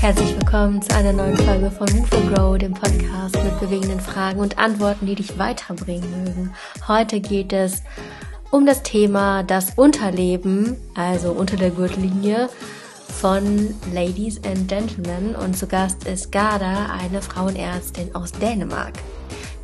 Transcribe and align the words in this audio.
Herzlich 0.00 0.34
willkommen 0.34 0.82
zu 0.82 0.94
einer 0.94 1.14
neuen 1.14 1.36
Folge 1.36 1.70
von 1.70 1.86
Move 1.92 2.16
and 2.16 2.34
Grow, 2.34 2.58
dem 2.58 2.74
Podcast 2.74 3.42
mit 3.42 3.58
bewegenden 3.60 4.00
Fragen 4.00 4.40
und 4.40 4.58
Antworten, 4.58 5.06
die 5.06 5.14
dich 5.14 5.38
weiterbringen 5.38 6.24
mögen. 6.24 6.54
Heute 6.86 7.20
geht 7.20 7.54
es 7.54 7.82
um 8.50 8.66
das 8.66 8.82
Thema 8.82 9.44
das 9.44 9.74
Unterleben, 9.76 10.76
also 10.94 11.32
unter 11.32 11.56
der 11.56 11.70
Gürtellinie 11.70 12.50
von 13.08 13.74
Ladies 13.94 14.38
and 14.44 14.68
Gentlemen 14.68 15.34
und 15.34 15.56
zu 15.56 15.66
Gast 15.66 16.06
ist 16.06 16.32
Garda, 16.32 16.90
eine 17.00 17.22
Frauenärztin 17.22 18.14
aus 18.14 18.32
Dänemark. 18.32 18.94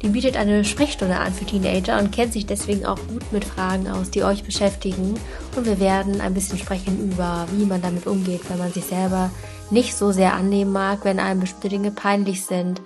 Die 0.03 0.09
bietet 0.09 0.37
eine 0.37 0.65
Sprechstunde 0.65 1.17
an 1.17 1.33
für 1.33 1.45
Teenager 1.45 1.99
und 1.99 2.13
kennt 2.13 2.33
sich 2.33 2.47
deswegen 2.47 2.87
auch 2.87 2.99
gut 3.09 3.33
mit 3.33 3.45
Fragen 3.45 3.89
aus, 3.89 4.11
die 4.11 4.23
euch 4.23 4.45
beschäftigen. 4.45 5.15
Und 5.57 5.67
wir 5.67 5.81
werden 5.81 6.21
ein 6.21 6.35
bisschen 6.35 6.59
sprechen 6.59 7.11
über, 7.11 7.47
wie 7.53 7.65
man 7.65 7.83
damit 7.83 8.07
umgeht, 8.07 8.49
wenn 8.49 8.59
man 8.59 8.73
sich 8.73 8.85
selber 8.85 9.31
nicht 9.71 9.97
so 9.97 10.13
sehr 10.13 10.35
annehmen 10.35 10.73
mag, 10.73 11.01
wenn 11.05 11.19
einem 11.19 11.41
bestimmte 11.41 11.69
Dinge 11.69 11.91
peinlich 11.91 12.47
sind. 12.47 12.81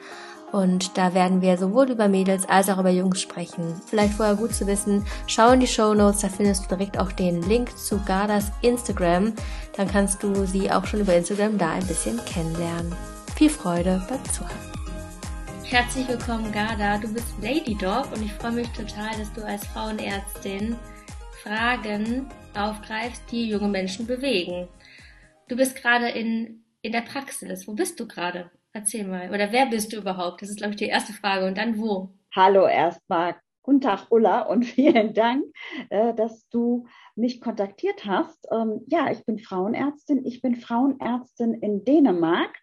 Und 0.53 0.99
da 0.99 1.15
werden 1.15 1.41
wir 1.41 1.57
sowohl 1.57 1.91
über 1.91 2.09
Mädels 2.09 2.47
als 2.47 2.69
auch 2.69 2.79
über 2.79 2.91
Jungs 2.91 3.21
sprechen. 3.23 3.81
Vielleicht 3.87 4.15
vorher 4.15 4.35
gut 4.35 4.55
zu 4.55 4.67
wissen, 4.67 5.05
schau 5.27 5.51
in 5.51 5.61
die 5.61 5.67
Show 5.67 5.95
Notes, 5.95 6.21
da 6.21 6.29
findest 6.29 6.65
du 6.65 6.77
direkt 6.77 6.99
auch 6.99 7.11
den 7.11 7.43
Link 7.43 7.77
zu 7.79 7.99
Gardas 8.05 8.53
Instagram. 8.61 9.33
Dann 9.77 9.89
kannst 9.89 10.23
du 10.23 10.47
sie 10.47 10.71
auch 10.71 10.87
schon 10.87 11.01
über 11.01 11.15
Instagram 11.15 11.57
da 11.57 11.73
ein 11.73 11.87
bisschen 11.87 12.21
kennenlernen. 12.27 12.95
Viel 13.35 13.49
Freude 13.49 14.03
beim 14.09 14.25
Zuhören. 14.31 14.82
Herzlich 15.73 16.07
willkommen, 16.07 16.53
Garda. 16.53 16.99
Du 16.99 17.11
bist 17.15 17.35
Lady 17.41 17.75
Dog 17.75 18.13
und 18.13 18.23
ich 18.23 18.33
freue 18.35 18.53
mich 18.53 18.69
total, 18.69 19.09
dass 19.19 19.33
du 19.33 19.43
als 19.43 19.67
Frauenärztin 19.69 20.77
Fragen 21.43 22.29
aufgreifst, 22.55 23.23
die 23.31 23.49
junge 23.49 23.69
Menschen 23.69 24.07
bewegen. 24.07 24.69
Du 25.49 25.57
bist 25.57 25.75
gerade 25.75 26.11
in 26.11 26.63
in 26.83 26.93
der 26.93 27.01
Praxis? 27.01 27.67
Wo 27.67 27.73
bist 27.73 27.99
du 27.99 28.07
gerade? 28.07 28.51
Erzähl 28.75 29.07
mal. 29.07 29.31
Oder 29.31 29.51
wer 29.51 29.65
bist 29.65 29.95
du 29.95 29.97
überhaupt? 29.97 30.43
Das 30.43 30.51
ist, 30.51 30.59
glaube 30.59 30.73
ich, 30.73 30.77
die 30.77 30.89
erste 30.89 31.15
Frage. 31.15 31.47
Und 31.47 31.57
dann 31.57 31.79
wo? 31.79 32.11
Hallo 32.37 32.67
erstmal. 32.67 33.37
Guten 33.63 33.81
Tag, 33.81 34.09
Ulla, 34.11 34.43
und 34.43 34.65
vielen 34.67 35.15
Dank, 35.15 35.45
äh, 35.89 36.13
dass 36.13 36.49
du 36.51 36.87
mich 37.15 37.41
kontaktiert 37.41 38.05
hast. 38.05 38.47
Ähm, 38.53 38.83
ja, 38.89 39.11
ich 39.11 39.25
bin 39.25 39.39
Frauenärztin. 39.39 40.27
Ich 40.27 40.43
bin 40.43 40.57
Frauenärztin 40.57 41.55
in 41.55 41.83
Dänemark. 41.83 42.59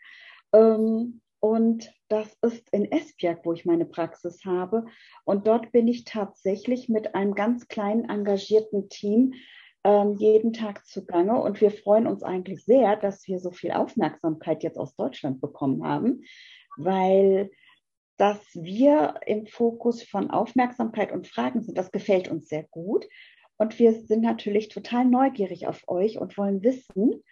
Ähm, 0.53 1.21
und 1.39 1.93
das 2.09 2.37
ist 2.41 2.69
in 2.71 2.91
Esbjerg, 2.91 3.45
wo 3.45 3.53
ich 3.53 3.65
meine 3.65 3.85
Praxis 3.85 4.43
habe. 4.45 4.85
Und 5.23 5.47
dort 5.47 5.71
bin 5.71 5.87
ich 5.87 6.03
tatsächlich 6.03 6.89
mit 6.89 7.15
einem 7.15 7.33
ganz 7.33 7.67
kleinen 7.67 8.09
engagierten 8.09 8.89
Team 8.89 9.33
ähm, 9.85 10.15
jeden 10.17 10.51
Tag 10.51 10.85
zugange. 10.85 11.41
Und 11.41 11.61
wir 11.61 11.71
freuen 11.71 12.07
uns 12.07 12.23
eigentlich 12.23 12.65
sehr, 12.65 12.97
dass 12.97 13.27
wir 13.27 13.39
so 13.39 13.51
viel 13.51 13.71
Aufmerksamkeit 13.71 14.63
jetzt 14.63 14.77
aus 14.77 14.95
Deutschland 14.95 15.39
bekommen 15.39 15.85
haben, 15.85 16.23
weil 16.77 17.51
dass 18.17 18.41
wir 18.53 19.13
im 19.25 19.47
Fokus 19.47 20.03
von 20.03 20.29
Aufmerksamkeit 20.29 21.13
und 21.13 21.25
Fragen 21.25 21.61
sind, 21.61 21.77
das 21.77 21.93
gefällt 21.93 22.27
uns 22.27 22.49
sehr 22.49 22.63
gut. 22.63 23.07
Und 23.55 23.79
wir 23.79 23.93
sind 23.93 24.23
natürlich 24.23 24.67
total 24.67 25.05
neugierig 25.05 25.67
auf 25.67 25.87
euch 25.87 26.17
und 26.17 26.37
wollen 26.37 26.61
wissen, 26.61 27.23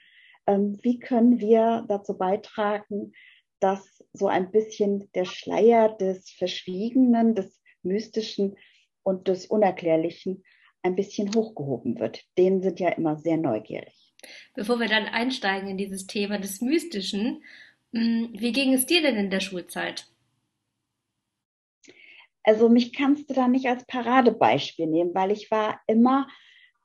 ähm, 0.48 0.80
wie 0.82 1.00
können 1.00 1.40
wir 1.40 1.84
dazu 1.90 2.18
beitragen, 2.18 3.12
dass 3.60 4.04
so 4.14 4.28
ein 4.28 4.52
bisschen 4.52 5.10
der 5.14 5.26
Schleier 5.26 5.96
des 5.98 6.30
Verschwiegenen, 6.32 7.36
des 7.36 7.62
Mystischen 7.84 8.56
und 9.04 9.28
des 9.28 9.46
Unerklärlichen 9.48 10.44
ein 10.84 10.96
bisschen 10.96 11.34
hochgehoben 11.34 12.00
wird. 12.00 12.24
Denen 12.38 12.62
sind 12.62 12.80
ja 12.80 12.90
immer 12.90 13.18
sehr 13.18 13.38
neugierig. 13.38 14.14
Bevor 14.54 14.80
wir 14.80 14.88
dann 14.88 15.06
einsteigen 15.06 15.70
in 15.70 15.78
dieses 15.78 16.08
Thema 16.08 16.40
des 16.40 16.62
Mystischen, 16.62 17.44
hm, 17.94 18.30
wie 18.34 18.52
ging 18.52 18.74
es 18.74 18.86
dir 18.86 19.02
denn 19.02 19.16
in 19.16 19.30
der 19.30 19.40
Schulzeit? 19.40 20.08
Also 22.44 22.70
mich 22.70 22.94
kannst 22.94 23.30
du 23.30 23.34
da 23.34 23.48
nicht 23.48 23.68
als 23.68 23.86
Paradebeispiel 23.86 24.88
nehmen, 24.88 25.14
weil 25.14 25.32
ich 25.32 25.52
war 25.52 25.82
immer 25.86 26.28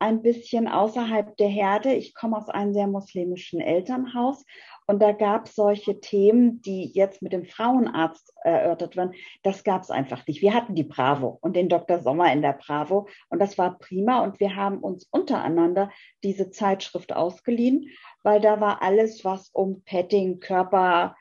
ein 0.01 0.21
bisschen 0.21 0.67
außerhalb 0.67 1.37
der 1.37 1.49
Herde. 1.49 1.95
Ich 1.95 2.15
komme 2.15 2.37
aus 2.37 2.49
einem 2.49 2.75
sehr 2.75 2.89
muslimischen 2.89 3.61
Elternhaus 3.61 4.45
und 4.93 4.99
da 4.99 5.13
gab 5.13 5.47
es 5.47 5.55
solche 5.55 6.01
Themen, 6.01 6.61
die 6.61 6.85
jetzt 6.85 7.23
mit 7.23 7.33
dem 7.33 7.47
Frauenarzt 7.47 8.31
erörtert 8.45 8.95
werden. 8.95 9.15
Das 9.43 9.65
gab 9.65 9.81
es 9.81 9.91
einfach 9.91 10.27
nicht. 10.27 10.43
Wir 10.43 10.53
hatten 10.53 10.75
die 10.75 10.83
Bravo 10.83 11.39
und 11.41 11.57
den 11.57 11.71
Dr. 11.71 12.01
Sommer 12.01 12.31
in 12.31 12.43
der 12.43 12.53
Bravo 12.53 13.09
und 13.31 13.39
das 13.39 13.57
war 13.57 13.79
prima. 13.79 14.23
Und 14.23 14.39
wir 14.39 14.55
haben 14.55 14.81
uns 14.81 15.09
untereinander 15.11 15.91
diese 16.23 16.51
Zeitschrift 16.51 17.15
ausgeliehen, 17.15 17.89
weil 18.23 18.43
da 18.43 18.61
war 18.61 18.83
alles, 18.83 19.25
was 19.25 19.49
um 19.55 19.83
Petting, 19.85 20.41
Körperregel, 20.41 21.17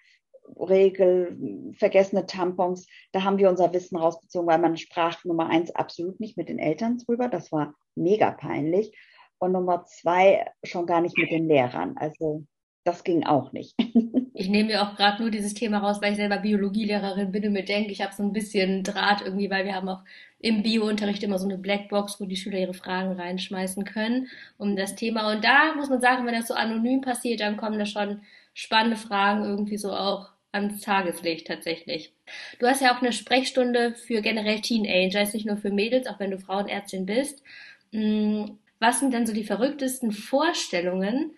vergessene 1.78 2.26
Tampons, 2.26 2.88
da 3.14 3.24
haben 3.24 3.38
wir 3.38 3.50
unser 3.50 3.72
Wissen 3.72 3.96
rausbezogen, 3.96 4.50
weil 4.50 4.59
man 4.59 4.76
sprach 4.76 5.24
Nummer 5.24 5.48
eins 5.48 5.74
absolut 5.74 6.20
nicht 6.20 6.36
mit 6.36 6.50
den 6.50 6.59
Eltern 6.59 6.98
drüber. 6.98 7.30
Das 7.30 7.53
war 7.53 7.74
mega 7.96 8.32
peinlich. 8.32 8.92
Und 9.40 9.53
Nummer 9.53 9.86
zwei 9.86 10.46
schon 10.62 10.86
gar 10.86 11.00
nicht 11.00 11.18
mit 11.18 11.32
den 11.32 11.48
Lehrern. 11.48 11.96
Also 11.96 12.44
das 12.84 13.03
ging 13.03 13.24
auch 13.25 13.52
nicht. 13.52 13.75
ich 14.34 14.50
nehme 14.50 14.69
mir 14.69 14.81
auch 14.81 14.96
gerade 14.96 15.22
nur 15.22 15.31
dieses 15.31 15.53
Thema 15.53 15.80
raus, 15.80 16.02
weil 16.02 16.12
ich 16.12 16.18
selber 16.18 16.38
Biologielehrerin 16.38 17.31
bin 17.31 17.46
und 17.46 17.53
mir 17.53 17.66
denke, 17.66 17.92
ich 17.92 18.02
habe 18.02 18.14
so 18.14 18.24
ein 18.24 18.34
bisschen 18.34 18.84
Draht 18.84 19.22
irgendwie, 19.22 19.50
weil 19.50 19.66
wir 19.66 19.75
haben 19.75 19.90
auch 19.90 20.03
im 20.40 20.64
Biounterricht 20.64 21.22
immer 21.24 21.38
so 21.38 21.46
eine 21.46 21.58
Blackbox, 21.58 22.20
wo 22.20 22.25
die 22.25 22.36
Schüler 22.36 22.59
ihre 22.59 22.74
Fragen 22.74 23.12
reinschmeißen 23.12 23.86
können 23.86 24.28
um 24.58 24.75
das 24.75 24.96
Thema. 24.96 25.31
Und 25.31 25.44
da 25.44 25.75
muss 25.75 25.90
man 25.90 26.02
sagen, 26.02 26.25
wenn 26.25 26.34
das 26.34 26.47
so 26.47 26.56
anonym 26.56 27.02
passiert, 27.02 27.41
dann 27.41 27.58
kommen 27.58 27.78
da 27.78 27.86
schon 27.86 28.22
spannende 28.53 28.97
Fragen 28.97 29.44
irgendwie 29.44 29.78
so 29.78 29.94
auch 29.94 30.31
ans 30.52 30.81
Tageslicht 30.81 31.47
tatsächlich. 31.47 32.14
Du 32.59 32.68
hast 32.68 32.81
ja 32.81 32.96
auch 32.96 33.02
eine 33.02 33.14
Sprechstunde 33.14 33.94
für 33.94 34.22
generell 34.22 34.59
Teenager, 34.62 35.22
ist 35.22 35.34
nicht 35.34 35.46
nur 35.46 35.58
für 35.58 35.72
Mädels, 35.72 36.08
auch 36.08 36.20
wenn 36.20 36.31
du 36.31 36.40
Frauenärztin 36.40 37.06
bist. 37.06 37.44
Hm, 37.91 38.58
was 38.80 39.00
sind 39.00 39.14
denn 39.14 39.28
so 39.28 39.34
die 39.34 39.44
verrücktesten 39.44 40.12
Vorstellungen, 40.12 41.31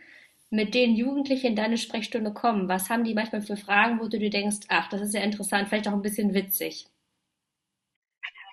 mit 0.54 0.76
denen 0.76 0.96
Jugendliche 0.96 1.48
in 1.48 1.56
deine 1.56 1.80
Sprechstunde 1.80 2.32
kommen? 2.32 2.70
Was 2.70 2.92
haben 2.92 3.04
die 3.04 3.16
manchmal 3.16 3.42
für 3.42 3.58
Fragen, 3.58 4.00
wo 4.00 4.08
du 4.08 4.20
dir 4.20 4.30
denkst, 4.30 4.68
ach, 4.68 4.88
das 4.88 5.02
ist 5.02 5.16
ja 5.16 5.22
interessant, 5.22 5.68
vielleicht 5.68 5.88
auch 5.88 5.94
ein 5.94 6.04
bisschen 6.04 6.36
witzig? 6.36 6.86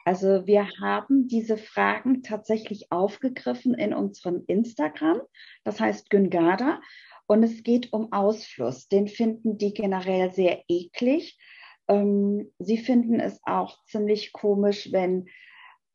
Also 0.06 0.46
wir 0.46 0.66
haben 0.80 1.28
diese 1.28 1.58
Fragen 1.58 2.22
tatsächlich 2.22 2.90
aufgegriffen 2.90 3.74
in 3.74 3.92
unserem 3.92 4.44
Instagram, 4.46 5.20
das 5.62 5.78
heißt 5.78 6.08
Güngada. 6.08 6.80
Und 7.26 7.42
es 7.42 7.62
geht 7.62 7.92
um 7.92 8.10
Ausfluss. 8.12 8.88
Den 8.88 9.06
finden 9.06 9.58
die 9.58 9.74
generell 9.74 10.32
sehr 10.32 10.64
eklig. 10.68 11.38
Ähm, 11.86 12.50
sie 12.58 12.78
finden 12.78 13.20
es 13.20 13.40
auch 13.44 13.84
ziemlich 13.84 14.32
komisch, 14.32 14.90
wenn 14.90 15.28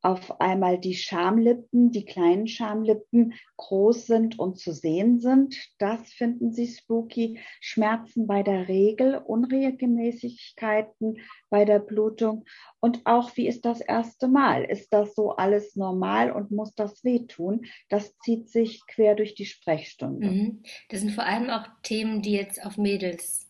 auf 0.06 0.40
einmal 0.40 0.78
die 0.78 0.94
Schamlippen, 0.94 1.92
die 1.92 2.06
kleinen 2.06 2.48
Schamlippen 2.48 3.34
groß 3.58 4.06
sind 4.06 4.38
und 4.38 4.60
zu 4.60 4.72
sehen 4.72 5.20
sind. 5.20 5.56
Das 5.80 6.14
finden 6.14 6.54
sie 6.54 6.68
spooky. 6.68 7.40
Schmerzen 7.60 8.28
bei 8.28 8.44
der 8.44 8.68
Regel, 8.68 9.18
Unregelmäßigkeiten 9.18 11.18
bei 11.50 11.66
der 11.66 11.80
Blutung 11.80 12.46
und 12.86 13.02
auch 13.06 13.36
wie 13.36 13.48
ist 13.48 13.66
das 13.66 13.82
erste 13.82 14.28
Mal? 14.28 14.64
Ist 14.64 14.94
das 14.94 15.16
so 15.16 15.32
alles 15.32 15.76
normal 15.76 16.32
und 16.32 16.52
muss 16.52 16.76
das 16.76 17.04
wehtun? 17.04 17.66
Das 17.90 18.16
zieht 18.20 18.48
sich 18.48 18.86
quer 18.86 19.16
durch 19.16 19.34
die 19.34 19.48
Sprechstunde. 19.48 20.28
Mhm. 20.28 20.64
Das 20.90 21.02
sind 21.02 21.14
vor 21.14 21.26
allem 21.26 21.50
auch 21.50 21.66
Themen, 21.82 22.22
die 22.22 22.34
jetzt 22.34 22.64
auf 22.64 22.78
Mädels 22.78 23.45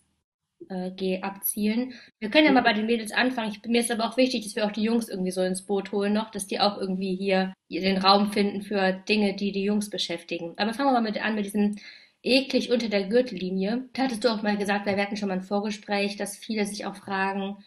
äh, 0.69 1.21
abzielen. 1.21 1.93
Wir 2.19 2.29
können 2.29 2.45
ja 2.45 2.51
mal 2.51 2.61
bei 2.61 2.73
den 2.73 2.85
Mädels 2.85 3.11
anfangen. 3.11 3.51
Ich, 3.51 3.67
mir 3.69 3.81
ist 3.81 3.91
aber 3.91 4.09
auch 4.09 4.17
wichtig, 4.17 4.43
dass 4.43 4.55
wir 4.55 4.65
auch 4.65 4.71
die 4.71 4.83
Jungs 4.83 5.09
irgendwie 5.09 5.31
so 5.31 5.41
ins 5.41 5.63
Boot 5.63 5.91
holen 5.91 6.13
noch, 6.13 6.31
dass 6.31 6.47
die 6.47 6.59
auch 6.59 6.77
irgendwie 6.77 7.15
hier 7.15 7.53
den 7.69 7.97
Raum 7.97 8.31
finden 8.31 8.61
für 8.61 8.93
Dinge, 9.07 9.35
die 9.35 9.51
die 9.51 9.63
Jungs 9.63 9.89
beschäftigen. 9.89 10.53
Aber 10.57 10.73
fangen 10.73 10.89
wir 10.89 10.93
mal 10.93 11.01
mit 11.01 11.23
an 11.23 11.35
mit 11.35 11.45
diesem 11.45 11.75
eklig 12.23 12.72
unter 12.72 12.90
der 12.90 13.07
Gürtellinie. 13.07 13.87
Da 13.93 14.03
hattest 14.03 14.23
du 14.23 14.29
auch 14.29 14.41
mal 14.41 14.57
gesagt, 14.57 14.85
wir 14.85 14.97
hatten 14.97 15.17
schon 15.17 15.29
mal 15.29 15.35
ein 15.35 15.41
Vorgespräch, 15.41 16.17
dass 16.17 16.37
viele 16.37 16.66
sich 16.66 16.85
auch 16.85 16.95
fragen, 16.95 17.57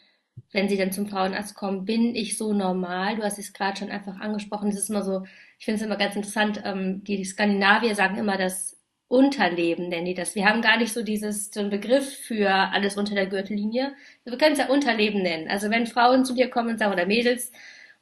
wenn 0.52 0.68
sie 0.68 0.76
dann 0.76 0.92
zum 0.92 1.06
Frauenarzt 1.06 1.54
kommen, 1.54 1.84
bin 1.84 2.14
ich 2.14 2.38
so 2.38 2.52
normal? 2.52 3.16
Du 3.16 3.22
hast 3.22 3.38
es 3.38 3.52
gerade 3.52 3.78
schon 3.78 3.90
einfach 3.90 4.18
angesprochen. 4.20 4.68
Es 4.68 4.78
ist 4.78 4.90
immer 4.90 5.02
so, 5.02 5.24
ich 5.58 5.64
finde 5.64 5.80
es 5.80 5.86
immer 5.86 5.96
ganz 5.96 6.16
interessant, 6.16 6.62
ähm, 6.64 7.04
die 7.04 7.24
Skandinavier 7.24 7.94
sagen 7.94 8.16
immer, 8.16 8.36
dass 8.36 8.77
Unterleben 9.08 9.88
nennen 9.88 10.04
die 10.04 10.14
das. 10.14 10.34
Wir 10.34 10.46
haben 10.46 10.60
gar 10.60 10.76
nicht 10.76 10.92
so 10.92 11.02
dieses, 11.02 11.50
so 11.50 11.60
einen 11.60 11.70
Begriff 11.70 12.14
für 12.14 12.50
alles 12.50 12.96
unter 12.96 13.14
der 13.14 13.26
Gürtellinie. 13.26 13.94
Wir 14.24 14.36
können 14.36 14.52
es 14.52 14.58
ja 14.58 14.68
Unterleben 14.68 15.22
nennen. 15.22 15.48
Also 15.48 15.70
wenn 15.70 15.86
Frauen 15.86 16.24
zu 16.24 16.34
dir 16.34 16.50
kommen 16.50 16.70
und 16.70 16.78
sagen, 16.78 16.92
oder 16.92 17.06
Mädels, 17.06 17.50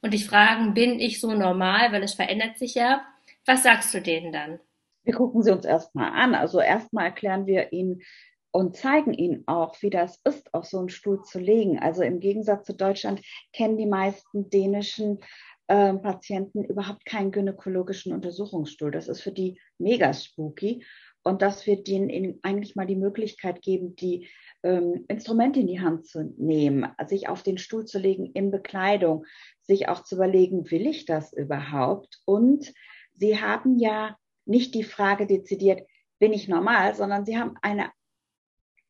und 0.07 0.15
dich 0.15 0.27
fragen, 0.27 0.75
bin 0.75 1.01
ich 1.01 1.21
so 1.21 1.33
normal, 1.33 1.93
weil 1.93 2.03
es 2.03 2.15
verändert 2.15 2.59
sich 2.59 2.75
ja, 2.75 3.05
was 3.45 3.63
sagst 3.63 3.93
du 3.95 4.01
denen 4.01 4.33
dann? 4.33 4.61
Wir 5.05 5.15
gucken 5.15 5.43
sie 5.43 5.53
uns 5.53 5.65
erstmal 5.65 6.13
an. 6.13 6.35
Also 6.35 6.61
erstmal 6.61 7.07
erklären 7.07 7.47
wir 7.47 7.73
ihnen 7.73 8.03
und 8.51 8.77
zeigen 8.77 9.13
ihnen 9.13 9.45
auch, 9.47 9.81
wie 9.83 9.91
das 9.91 10.21
ist, 10.25 10.53
auf 10.55 10.65
so 10.65 10.79
einen 10.79 10.89
Stuhl 10.89 11.23
zu 11.23 11.39
legen. 11.39 11.79
Also 11.79 12.03
im 12.03 12.21
Gegensatz 12.21 12.67
zu 12.67 12.75
Deutschland 12.75 13.21
kennen 13.53 13.77
die 13.77 13.87
meisten 13.87 14.49
dänischen 14.51 15.21
äh, 15.69 15.95
Patienten 15.95 16.65
überhaupt 16.65 17.05
keinen 17.05 17.33
gynäkologischen 17.33 18.13
Untersuchungsstuhl. 18.13 18.91
Das 18.91 19.09
ist 19.09 19.23
für 19.23 19.33
die 19.33 19.59
mega 19.79 20.13
spooky. 20.13 20.85
Und 21.23 21.43
dass 21.43 21.67
wir 21.67 21.83
denen 21.83 22.39
eigentlich 22.43 22.77
mal 22.77 22.87
die 22.87 22.95
Möglichkeit 22.95 23.61
geben, 23.61 23.97
die 23.97 24.29
ähm, 24.63 25.05
Instrumente 25.09 25.59
in 25.59 25.67
die 25.67 25.81
Hand 25.81 26.07
zu 26.07 26.23
nehmen, 26.39 26.89
sich 27.09 27.29
auf 27.29 27.43
den 27.43 27.59
Stuhl 27.59 27.85
zu 27.85 27.99
legen 27.99 28.27
in 28.27 28.53
Bekleidung, 28.53 29.27
sich 29.63 29.89
auch 29.89 30.05
zu 30.05 30.15
überlegen, 30.15 30.71
will 30.71 30.87
ich 30.87 31.05
das 31.05 31.33
überhaupt? 31.33 32.21
Und 32.27 32.73
sie 33.15 33.41
haben 33.41 33.79
ja 33.81 34.17
nicht 34.45 34.73
die 34.75 34.85
Frage 34.85 35.27
dezidiert, 35.27 35.83
bin 36.21 36.33
ich 36.33 36.47
normal, 36.47 36.95
sondern 36.95 37.27
sie 37.27 37.37
haben 37.37 37.57
eine, 37.61 37.91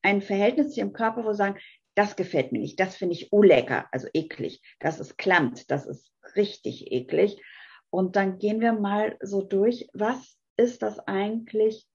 ein 0.02 0.20
Verhältnis 0.20 0.74
zu 0.74 0.80
ihrem 0.80 0.92
Körper, 0.92 1.24
wo 1.24 1.32
sie 1.32 1.38
sagen, 1.38 1.58
das 1.96 2.14
gefällt 2.14 2.52
mir 2.52 2.60
nicht, 2.60 2.78
das 2.78 2.94
finde 2.94 3.14
ich 3.14 3.30
lecker, 3.32 3.88
also 3.90 4.06
eklig, 4.12 4.62
das 4.78 5.00
ist 5.00 5.16
klammt, 5.16 5.70
das 5.70 5.86
ist 5.86 6.12
richtig 6.36 6.92
eklig. 6.92 7.40
Und 7.90 8.16
dann 8.16 8.38
gehen 8.38 8.60
wir 8.60 8.74
mal 8.74 9.16
so 9.22 9.42
durch, 9.42 9.88
was 9.94 10.38
ist 10.56 10.82
das 10.82 10.98
eigentlich, 11.00 11.86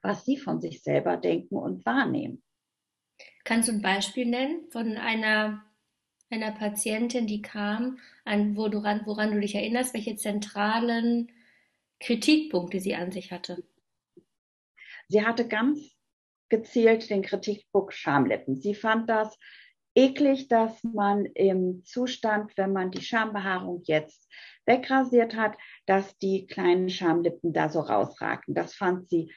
was 0.00 0.24
sie 0.24 0.38
von 0.38 0.60
sich 0.60 0.82
selber 0.82 1.18
denken 1.18 1.56
und 1.56 1.84
wahrnehmen. 1.84 2.42
Kannst 3.44 3.68
du 3.68 3.72
ein 3.72 3.82
Beispiel 3.82 4.24
nennen 4.24 4.70
von 4.70 4.96
einer, 4.96 5.62
einer 6.30 6.52
Patientin, 6.52 7.26
die 7.26 7.42
kam, 7.42 7.98
an, 8.24 8.56
wo 8.56 8.68
du, 8.68 8.82
woran 8.82 9.32
du 9.32 9.40
dich 9.40 9.54
erinnerst, 9.54 9.92
welche 9.92 10.16
zentralen 10.16 11.30
Kritikpunkte 12.00 12.80
sie 12.80 12.94
an 12.94 13.12
sich 13.12 13.30
hatte? 13.30 13.62
Sie 15.08 15.24
hatte 15.24 15.46
ganz 15.46 15.92
gezielt 16.52 17.08
den 17.08 17.22
Kritikpunkt 17.22 17.94
Schamlippen. 17.94 18.60
Sie 18.60 18.74
fand 18.74 19.08
das 19.08 19.38
eklig, 19.94 20.48
dass 20.48 20.84
man 20.84 21.24
im 21.24 21.82
Zustand, 21.86 22.52
wenn 22.58 22.74
man 22.74 22.90
die 22.90 23.00
Schambehaarung 23.00 23.80
jetzt 23.86 24.30
wegrasiert 24.66 25.34
hat, 25.34 25.56
dass 25.86 26.18
die 26.18 26.46
kleinen 26.46 26.90
Schamlippen 26.90 27.54
da 27.54 27.70
so 27.70 27.80
rausragten. 27.80 28.54
Das 28.54 28.74
fand 28.74 29.08
sie 29.08 29.32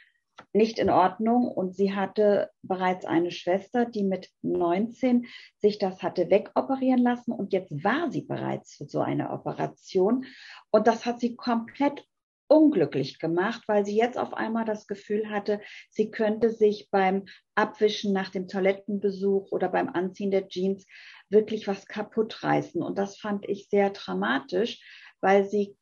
nicht 0.51 0.77
in 0.77 0.89
Ordnung 0.89 1.47
und 1.47 1.73
sie 1.73 1.93
hatte 1.93 2.49
bereits 2.61 3.05
eine 3.05 3.31
Schwester, 3.31 3.85
die 3.85 4.03
mit 4.03 4.29
19 4.41 5.27
sich 5.59 5.79
das 5.79 6.03
hatte 6.03 6.29
wegoperieren 6.29 7.01
lassen 7.01 7.31
und 7.31 7.53
jetzt 7.53 7.71
war 7.81 8.11
sie 8.11 8.23
bereits 8.23 8.75
für 8.75 8.89
so 8.89 8.99
eine 8.99 9.29
Operation 9.29 10.25
und 10.69 10.85
das 10.87 11.05
hat 11.05 11.21
sie 11.21 11.37
komplett 11.37 12.05
unglücklich 12.47 13.19
gemacht, 13.19 13.63
weil 13.67 13.85
sie 13.85 13.97
jetzt 13.97 14.17
auf 14.17 14.33
einmal 14.33 14.65
das 14.65 14.87
Gefühl 14.87 15.29
hatte, 15.29 15.61
sie 15.89 16.11
könnte 16.11 16.51
sich 16.51 16.89
beim 16.91 17.25
Abwischen 17.55 18.13
nach 18.13 18.29
dem 18.29 18.47
Toilettenbesuch 18.47 19.51
oder 19.51 19.69
beim 19.69 19.89
Anziehen 19.89 20.31
der 20.31 20.47
Jeans 20.47 20.85
wirklich 21.29 21.67
was 21.67 21.87
kaputt 21.87 22.43
reißen. 22.43 22.81
Und 22.81 22.97
das 22.97 23.17
fand 23.17 23.47
ich 23.47 23.67
sehr 23.69 23.89
dramatisch, 23.89 24.79
weil 25.21 25.45
sie 25.45 25.75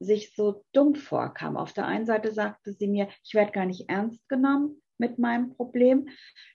sich 0.00 0.34
so 0.34 0.64
dumm 0.72 0.94
vorkam. 0.94 1.56
Auf 1.56 1.72
der 1.72 1.86
einen 1.86 2.06
Seite 2.06 2.32
sagte 2.32 2.72
sie 2.72 2.88
mir, 2.88 3.08
ich 3.22 3.34
werde 3.34 3.52
gar 3.52 3.66
nicht 3.66 3.88
ernst 3.88 4.28
genommen 4.28 4.82
mit 4.98 5.18
meinem 5.18 5.54
Problem. 5.54 6.08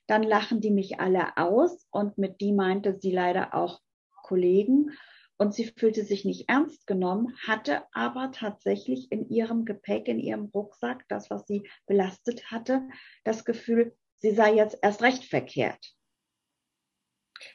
Dann 0.08 0.24
lachen 0.24 0.62
die 0.62 0.72
mich 0.72 1.00
alle 1.00 1.38
aus 1.38 1.88
und 1.92 2.18
mit 2.18 2.42
die 2.42 2.54
meinte 2.54 2.98
sie 3.00 3.12
leider 3.12 3.54
auch 3.54 3.80
Kollegen. 4.24 4.92
Und 5.38 5.54
sie 5.54 5.66
fühlte 5.66 6.04
sich 6.04 6.24
nicht 6.24 6.48
ernst 6.48 6.88
genommen, 6.88 7.36
hatte 7.46 7.84
aber 7.94 8.32
tatsächlich 8.32 9.12
in 9.12 9.30
ihrem 9.30 9.66
Gepäck, 9.66 10.08
in 10.08 10.20
ihrem 10.20 10.46
Rucksack, 10.46 11.06
das, 11.10 11.30
was 11.30 11.46
sie 11.46 11.68
belastet 11.88 12.52
hatte, 12.52 12.88
das 13.24 13.44
Gefühl, 13.44 13.96
sie 14.20 14.32
sei 14.32 14.54
jetzt 14.54 14.78
erst 14.82 15.02
recht 15.02 15.26
verkehrt. 15.26 15.94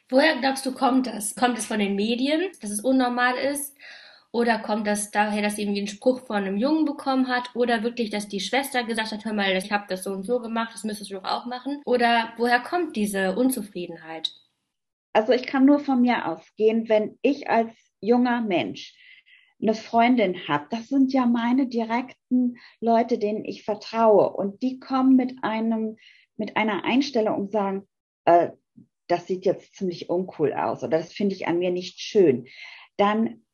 Woher 0.09 0.39
glaubst 0.39 0.65
du, 0.65 0.73
kommt 0.73 1.07
das? 1.07 1.35
Kommt 1.35 1.57
es 1.57 1.65
von 1.65 1.79
den 1.79 1.95
Medien, 1.95 2.51
dass 2.61 2.69
es 2.69 2.81
unnormal 2.81 3.35
ist? 3.35 3.75
Oder 4.31 4.59
kommt 4.59 4.87
das 4.87 5.11
daher, 5.11 5.41
dass 5.41 5.55
sie 5.55 5.63
irgendwie 5.63 5.81
einen 5.81 5.87
Spruch 5.87 6.25
von 6.25 6.37
einem 6.37 6.57
Jungen 6.57 6.85
bekommen 6.85 7.27
hat? 7.27 7.53
Oder 7.55 7.83
wirklich, 7.83 8.11
dass 8.11 8.29
die 8.29 8.39
Schwester 8.39 8.83
gesagt 8.83 9.11
hat, 9.11 9.25
hör 9.25 9.33
mal, 9.33 9.51
ich 9.51 9.71
habe 9.71 9.85
das 9.89 10.03
so 10.03 10.11
und 10.11 10.23
so 10.23 10.39
gemacht, 10.39 10.73
das 10.73 10.83
müsstest 10.83 11.11
du 11.11 11.15
doch 11.15 11.25
auch 11.25 11.45
machen? 11.45 11.81
Oder 11.85 12.33
woher 12.37 12.61
kommt 12.61 12.95
diese 12.95 13.35
Unzufriedenheit? 13.35 14.31
Also 15.13 15.33
ich 15.33 15.45
kann 15.45 15.65
nur 15.65 15.79
von 15.79 16.01
mir 16.01 16.27
ausgehen, 16.27 16.89
wenn 16.89 17.17
ich 17.21 17.49
als 17.49 17.73
junger 17.99 18.41
Mensch 18.41 18.95
eine 19.61 19.73
Freundin 19.75 20.47
habe, 20.47 20.67
das 20.71 20.87
sind 20.87 21.13
ja 21.13 21.25
meine 21.25 21.67
direkten 21.67 22.57
Leute, 22.79 23.19
denen 23.19 23.45
ich 23.45 23.63
vertraue. 23.63 24.31
Und 24.31 24.63
die 24.63 24.79
kommen 24.79 25.15
mit 25.15 25.35
einem, 25.43 25.97
mit 26.35 26.57
einer 26.57 26.83
Einstellung 26.83 27.41
und 27.41 27.51
sagen, 27.51 27.87
äh, 28.25 28.49
das 29.07 29.27
sieht 29.27 29.45
jetzt 29.45 29.75
ziemlich 29.75 30.09
uncool 30.09 30.53
aus 30.53 30.83
oder 30.83 30.97
das 30.97 31.11
finde 31.11 31.35
ich 31.35 31.47
an 31.47 31.59
mir 31.59 31.71
nicht 31.71 31.99
schön. 31.99 32.47
Dann 32.97 33.45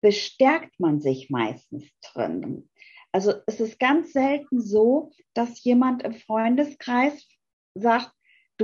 bestärkt 0.00 0.78
man 0.78 1.00
sich 1.00 1.30
meistens 1.30 1.84
drin. 2.00 2.70
Also 3.10 3.34
es 3.46 3.60
ist 3.60 3.78
ganz 3.78 4.12
selten 4.12 4.60
so, 4.60 5.10
dass 5.34 5.62
jemand 5.64 6.02
im 6.02 6.14
Freundeskreis 6.14 7.26
sagt, 7.74 8.12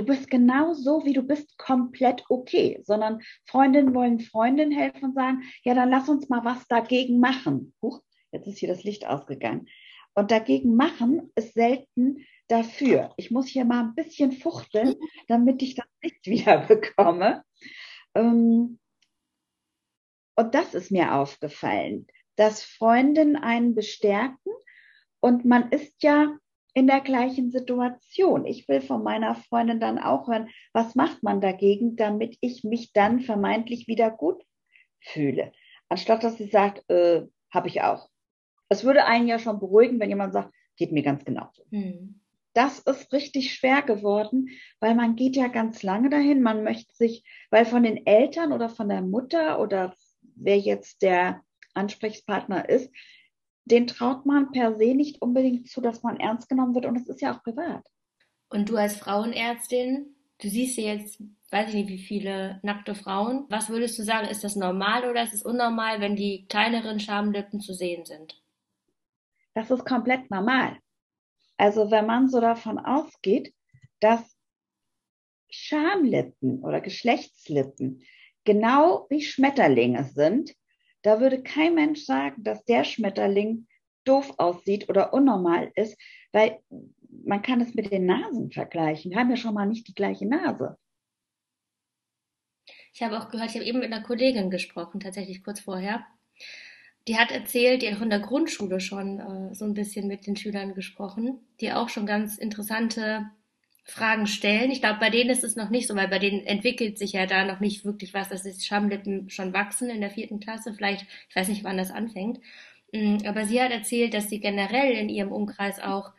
du 0.01 0.07
bist 0.07 0.31
genau 0.31 0.73
so, 0.73 1.05
wie 1.05 1.13
du 1.13 1.21
bist, 1.21 1.57
komplett 1.59 2.23
okay, 2.29 2.81
sondern 2.83 3.21
Freundinnen 3.45 3.93
wollen 3.93 4.19
Freundinnen 4.19 4.71
helfen 4.71 5.05
und 5.05 5.15
sagen, 5.15 5.43
ja, 5.63 5.75
dann 5.75 5.91
lass 5.91 6.09
uns 6.09 6.27
mal 6.27 6.43
was 6.43 6.67
dagegen 6.67 7.19
machen. 7.19 7.73
Huch, 7.83 8.01
jetzt 8.31 8.47
ist 8.47 8.57
hier 8.57 8.69
das 8.69 8.83
Licht 8.83 9.05
ausgegangen. 9.05 9.67
Und 10.13 10.31
dagegen 10.31 10.75
machen 10.75 11.31
ist 11.35 11.53
selten 11.53 12.25
dafür. 12.47 13.13
Ich 13.15 13.29
muss 13.29 13.47
hier 13.47 13.63
mal 13.63 13.81
ein 13.81 13.95
bisschen 13.95 14.31
fuchteln, 14.31 14.95
damit 15.27 15.61
ich 15.61 15.75
das 15.75 15.85
Licht 16.01 16.25
wieder 16.25 16.65
bekomme. 16.65 17.43
Ähm, 18.15 18.79
und 20.35 20.55
das 20.55 20.73
ist 20.73 20.91
mir 20.91 21.13
aufgefallen, 21.13 22.07
dass 22.37 22.63
Freundinnen 22.63 23.35
einen 23.35 23.75
bestärken 23.75 24.51
und 25.19 25.45
man 25.45 25.69
ist 25.69 26.01
ja 26.01 26.35
in 26.73 26.87
der 26.87 27.01
gleichen 27.01 27.51
Situation. 27.51 28.45
Ich 28.45 28.67
will 28.67 28.81
von 28.81 29.03
meiner 29.03 29.35
Freundin 29.35 29.79
dann 29.79 29.99
auch 29.99 30.27
hören, 30.27 30.49
was 30.73 30.95
macht 30.95 31.23
man 31.23 31.41
dagegen, 31.41 31.95
damit 31.95 32.37
ich 32.41 32.63
mich 32.63 32.93
dann 32.93 33.19
vermeintlich 33.19 33.87
wieder 33.87 34.09
gut 34.09 34.43
fühle. 34.99 35.51
Anstatt 35.89 36.23
dass 36.23 36.37
sie 36.37 36.47
sagt, 36.47 36.89
äh, 36.89 37.23
habe 37.53 37.67
ich 37.67 37.81
auch. 37.81 38.09
Es 38.69 38.85
würde 38.85 39.05
einen 39.05 39.27
ja 39.27 39.39
schon 39.39 39.59
beruhigen, 39.59 39.99
wenn 39.99 40.09
jemand 40.09 40.33
sagt, 40.33 40.53
geht 40.77 40.93
mir 40.93 41.03
ganz 41.03 41.25
genauso. 41.25 41.63
Hm. 41.71 42.21
Das 42.53 42.79
ist 42.79 43.13
richtig 43.13 43.53
schwer 43.53 43.81
geworden, 43.81 44.49
weil 44.79 44.95
man 44.95 45.15
geht 45.15 45.35
ja 45.35 45.47
ganz 45.47 45.83
lange 45.83 46.09
dahin. 46.09 46.41
Man 46.41 46.63
möchte 46.63 46.93
sich, 46.93 47.23
weil 47.49 47.65
von 47.65 47.83
den 47.83 48.05
Eltern 48.05 48.51
oder 48.51 48.69
von 48.69 48.89
der 48.89 49.01
Mutter 49.01 49.59
oder 49.59 49.93
wer 50.35 50.57
jetzt 50.57 51.01
der 51.01 51.41
Ansprechpartner 51.73 52.67
ist, 52.67 52.91
den 53.65 53.87
traut 53.87 54.25
man 54.25 54.51
per 54.51 54.77
se 54.77 54.93
nicht 54.93 55.21
unbedingt 55.21 55.69
zu, 55.69 55.81
dass 55.81 56.03
man 56.03 56.19
ernst 56.19 56.49
genommen 56.49 56.75
wird 56.75 56.85
und 56.85 56.95
es 56.95 57.07
ist 57.07 57.21
ja 57.21 57.35
auch 57.35 57.43
privat. 57.43 57.83
Und 58.49 58.69
du 58.69 58.75
als 58.75 58.97
Frauenärztin, 58.97 60.15
du 60.39 60.49
siehst 60.49 60.77
ja 60.77 60.93
jetzt, 60.93 61.21
weiß 61.51 61.69
ich 61.69 61.75
nicht, 61.75 61.89
wie 61.89 61.97
viele 61.99 62.59
nackte 62.63 62.95
Frauen. 62.95 63.45
Was 63.49 63.69
würdest 63.69 63.97
du 63.97 64.03
sagen, 64.03 64.27
ist 64.27 64.43
das 64.43 64.55
normal 64.55 65.09
oder 65.09 65.23
ist 65.23 65.33
es 65.33 65.43
unnormal, 65.43 66.01
wenn 66.01 66.15
die 66.15 66.45
kleineren 66.47 66.99
Schamlippen 66.99 67.61
zu 67.61 67.73
sehen 67.73 68.05
sind? 68.05 68.41
Das 69.53 69.71
ist 69.71 69.85
komplett 69.85 70.29
normal. 70.31 70.77
Also 71.57 71.91
wenn 71.91 72.05
man 72.05 72.29
so 72.29 72.41
davon 72.41 72.79
ausgeht, 72.79 73.53
dass 73.99 74.21
Schamlippen 75.49 76.63
oder 76.63 76.81
Geschlechtslippen 76.81 78.01
genau 78.43 79.05
wie 79.09 79.21
Schmetterlinge 79.21 80.05
sind, 80.05 80.55
da 81.01 81.19
würde 81.19 81.41
kein 81.43 81.75
Mensch 81.75 82.05
sagen, 82.05 82.43
dass 82.43 82.63
der 82.65 82.83
Schmetterling 82.83 83.67
doof 84.03 84.33
aussieht 84.37 84.89
oder 84.89 85.13
unnormal 85.13 85.71
ist, 85.75 85.97
weil 86.31 86.59
man 87.25 87.41
kann 87.41 87.61
es 87.61 87.73
mit 87.73 87.91
den 87.91 88.05
Nasen 88.05 88.51
vergleichen. 88.51 89.11
Wir 89.11 89.19
haben 89.19 89.29
ja 89.29 89.35
schon 89.35 89.53
mal 89.53 89.65
nicht 89.67 89.87
die 89.87 89.93
gleiche 89.93 90.27
Nase. 90.27 90.77
Ich 92.93 93.01
habe 93.01 93.17
auch 93.17 93.29
gehört, 93.29 93.49
ich 93.49 93.55
habe 93.55 93.65
eben 93.65 93.79
mit 93.79 93.91
einer 93.91 94.03
Kollegin 94.03 94.49
gesprochen, 94.49 94.99
tatsächlich 94.99 95.43
kurz 95.43 95.61
vorher. 95.61 96.05
Die 97.07 97.17
hat 97.17 97.31
erzählt, 97.31 97.81
die 97.81 97.89
hat 97.89 97.97
auch 97.97 98.03
in 98.03 98.09
der 98.09 98.19
Grundschule 98.19 98.79
schon 98.79 99.19
äh, 99.19 99.55
so 99.55 99.65
ein 99.65 99.73
bisschen 99.73 100.07
mit 100.07 100.27
den 100.27 100.35
Schülern 100.35 100.75
gesprochen, 100.75 101.39
die 101.59 101.71
auch 101.71 101.89
schon 101.89 102.05
ganz 102.05 102.37
interessante 102.37 103.29
Fragen 103.91 104.27
stellen. 104.27 104.71
Ich 104.71 104.81
glaube, 104.81 104.99
bei 104.99 105.09
denen 105.09 105.29
ist 105.29 105.43
es 105.43 105.55
noch 105.55 105.69
nicht 105.69 105.87
so, 105.87 105.95
weil 105.95 106.07
bei 106.07 106.19
denen 106.19 106.45
entwickelt 106.45 106.97
sich 106.97 107.13
ja 107.13 107.25
da 107.25 107.45
noch 107.45 107.59
nicht 107.59 107.85
wirklich 107.85 108.13
was, 108.13 108.29
dass 108.29 108.43
die 108.43 108.59
Schamlippen 108.59 109.29
schon 109.29 109.53
wachsen 109.53 109.89
in 109.89 110.01
der 110.01 110.09
vierten 110.09 110.39
Klasse. 110.39 110.73
Vielleicht, 110.73 111.05
ich 111.29 111.35
weiß 111.35 111.47
nicht, 111.49 111.63
wann 111.63 111.77
das 111.77 111.91
anfängt. 111.91 112.39
Mm, 112.93 113.17
aber 113.25 113.45
sie 113.45 113.61
hat 113.61 113.71
erzählt, 113.71 114.13
dass 114.13 114.29
sie 114.29 114.39
generell 114.39 114.93
in 114.93 115.09
ihrem 115.09 115.31
Umkreis 115.31 115.79
auch 115.79 116.11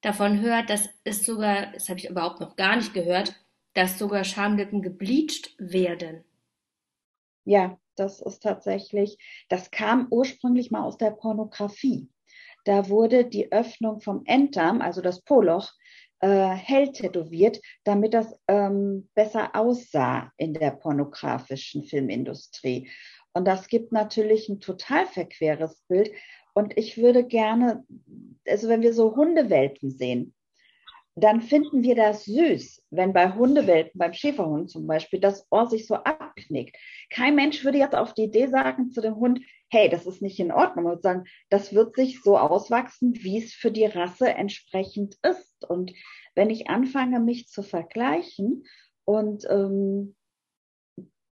davon 0.00 0.40
hört, 0.40 0.70
dass 0.70 0.88
es 1.04 1.24
sogar, 1.24 1.72
das 1.72 1.88
habe 1.88 1.98
ich 1.98 2.08
überhaupt 2.08 2.40
noch 2.40 2.56
gar 2.56 2.76
nicht 2.76 2.94
gehört, 2.94 3.34
dass 3.74 3.98
sogar 3.98 4.24
Schamlippen 4.24 4.82
gebleached 4.82 5.54
werden. 5.58 6.24
Ja, 7.44 7.78
das 7.96 8.20
ist 8.20 8.42
tatsächlich, 8.42 9.18
das 9.48 9.70
kam 9.70 10.08
ursprünglich 10.10 10.70
mal 10.70 10.82
aus 10.82 10.98
der 10.98 11.10
Pornografie. 11.10 12.08
Da 12.64 12.88
wurde 12.88 13.24
die 13.24 13.52
Öffnung 13.52 14.00
vom 14.00 14.22
Enddarm, 14.26 14.80
also 14.80 15.00
das 15.00 15.22
Poloch, 15.22 15.72
äh, 16.20 16.50
hell 16.50 16.92
tätowiert, 16.92 17.60
damit 17.84 18.14
das 18.14 18.38
ähm, 18.48 19.08
besser 19.14 19.54
aussah 19.54 20.32
in 20.36 20.54
der 20.54 20.70
pornografischen 20.70 21.84
Filmindustrie. 21.84 22.90
Und 23.32 23.46
das 23.46 23.68
gibt 23.68 23.92
natürlich 23.92 24.48
ein 24.48 24.60
total 24.60 25.06
verqueres 25.06 25.82
Bild. 25.88 26.10
Und 26.54 26.76
ich 26.78 26.96
würde 26.96 27.24
gerne, 27.24 27.84
also 28.48 28.68
wenn 28.68 28.80
wir 28.80 28.94
so 28.94 29.14
Hundewelpen 29.14 29.90
sehen, 29.90 30.34
dann 31.16 31.40
finden 31.40 31.82
wir 31.82 31.94
das 31.94 32.24
süß, 32.26 32.82
wenn 32.90 33.14
bei 33.14 33.32
Hundewelpen, 33.32 33.98
beim 33.98 34.12
Schäferhund 34.12 34.70
zum 34.70 34.86
Beispiel, 34.86 35.18
das 35.18 35.46
Ohr 35.50 35.66
sich 35.66 35.86
so 35.86 35.94
abknickt. 35.94 36.76
Kein 37.10 37.34
Mensch 37.34 37.64
würde 37.64 37.78
jetzt 37.78 37.94
auf 37.94 38.12
die 38.12 38.24
Idee 38.24 38.48
sagen 38.48 38.90
zu 38.90 39.00
dem 39.00 39.16
Hund, 39.16 39.40
hey, 39.68 39.88
das 39.88 40.06
ist 40.06 40.22
nicht 40.22 40.38
in 40.38 40.52
Ordnung. 40.52 40.86
Und 40.86 41.02
sagen, 41.02 41.24
das 41.50 41.74
wird 41.74 41.96
sich 41.96 42.22
so 42.22 42.38
auswachsen, 42.38 43.14
wie 43.16 43.42
es 43.42 43.52
für 43.52 43.70
die 43.70 43.86
Rasse 43.86 44.28
entsprechend 44.28 45.16
ist. 45.22 45.64
Und 45.68 45.92
wenn 46.34 46.50
ich 46.50 46.68
anfange, 46.68 47.20
mich 47.20 47.48
zu 47.48 47.62
vergleichen 47.62 48.64
und 49.04 49.44
ähm, 49.48 50.16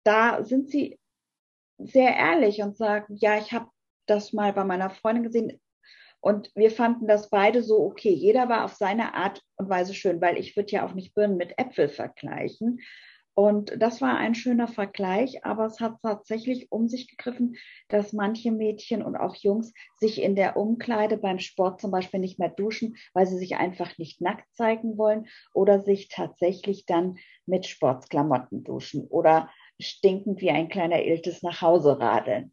da 0.04 0.44
sind 0.44 0.70
sie 0.70 0.98
sehr 1.78 2.14
ehrlich 2.16 2.62
und 2.62 2.76
sagen, 2.76 3.16
ja, 3.16 3.38
ich 3.38 3.52
habe 3.52 3.68
das 4.06 4.32
mal 4.32 4.52
bei 4.52 4.64
meiner 4.64 4.90
Freundin 4.90 5.24
gesehen, 5.24 5.60
und 6.20 6.50
wir 6.54 6.70
fanden 6.70 7.06
das 7.06 7.30
beide 7.30 7.62
so 7.62 7.82
okay. 7.82 8.12
Jeder 8.12 8.48
war 8.48 8.64
auf 8.64 8.74
seine 8.74 9.14
Art 9.14 9.42
und 9.56 9.68
Weise 9.70 9.94
schön, 9.94 10.20
weil 10.20 10.36
ich 10.36 10.54
würde 10.54 10.70
ja 10.70 10.86
auch 10.86 10.92
nicht 10.92 11.14
Birnen 11.14 11.38
mit 11.38 11.58
Äpfel 11.58 11.88
vergleichen. 11.88 12.80
Und 13.34 13.72
das 13.80 14.00
war 14.00 14.16
ein 14.16 14.34
schöner 14.34 14.68
Vergleich, 14.68 15.44
aber 15.44 15.66
es 15.66 15.80
hat 15.80 15.96
tatsächlich 16.02 16.70
um 16.70 16.88
sich 16.88 17.08
gegriffen, 17.08 17.56
dass 17.88 18.12
manche 18.12 18.52
Mädchen 18.52 19.02
und 19.02 19.16
auch 19.16 19.34
Jungs 19.36 19.72
sich 19.98 20.20
in 20.20 20.36
der 20.36 20.56
Umkleide 20.56 21.16
beim 21.16 21.38
Sport 21.38 21.80
zum 21.80 21.90
Beispiel 21.90 22.20
nicht 22.20 22.38
mehr 22.38 22.50
duschen, 22.50 22.96
weil 23.14 23.26
sie 23.26 23.38
sich 23.38 23.56
einfach 23.56 23.96
nicht 23.98 24.20
nackt 24.20 24.52
zeigen 24.54 24.98
wollen 24.98 25.26
oder 25.54 25.80
sich 25.80 26.08
tatsächlich 26.08 26.86
dann 26.86 27.18
mit 27.46 27.66
Sportsklamotten 27.66 28.64
duschen 28.64 29.06
oder 29.06 29.48
stinkend 29.80 30.40
wie 30.40 30.50
ein 30.50 30.68
kleiner 30.68 31.02
Iltis 31.02 31.42
nach 31.42 31.62
Hause 31.62 31.98
radeln. 31.98 32.52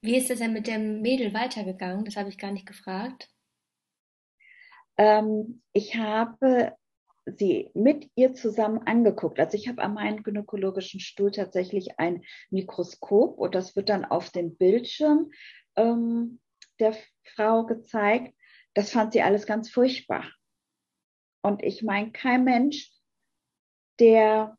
Wie 0.00 0.16
ist 0.16 0.30
es 0.30 0.38
denn 0.38 0.52
mit 0.52 0.66
dem 0.68 1.00
Mädel 1.02 1.34
weitergegangen? 1.34 2.04
Das 2.04 2.16
habe 2.16 2.28
ich 2.28 2.38
gar 2.38 2.52
nicht 2.52 2.66
gefragt. 2.66 3.28
Ähm, 4.96 5.62
ich 5.72 5.96
habe 5.96 6.76
sie 7.36 7.70
mit 7.74 8.10
ihr 8.14 8.34
zusammen 8.34 8.78
angeguckt. 8.86 9.38
Also 9.40 9.56
ich 9.56 9.68
habe 9.68 9.82
an 9.82 9.94
meinem 9.94 10.22
gynäkologischen 10.22 11.00
Stuhl 11.00 11.30
tatsächlich 11.30 11.98
ein 11.98 12.22
Mikroskop 12.50 13.38
und 13.38 13.54
das 13.54 13.76
wird 13.76 13.88
dann 13.88 14.04
auf 14.04 14.30
dem 14.30 14.56
Bildschirm 14.56 15.30
ähm, 15.76 16.40
der 16.78 16.96
Frau 17.34 17.66
gezeigt. 17.66 18.34
Das 18.74 18.90
fand 18.90 19.12
sie 19.12 19.22
alles 19.22 19.46
ganz 19.46 19.70
furchtbar. 19.70 20.30
Und 21.42 21.62
ich 21.62 21.82
meine, 21.82 22.12
kein 22.12 22.44
Mensch, 22.44 22.92
der 23.98 24.56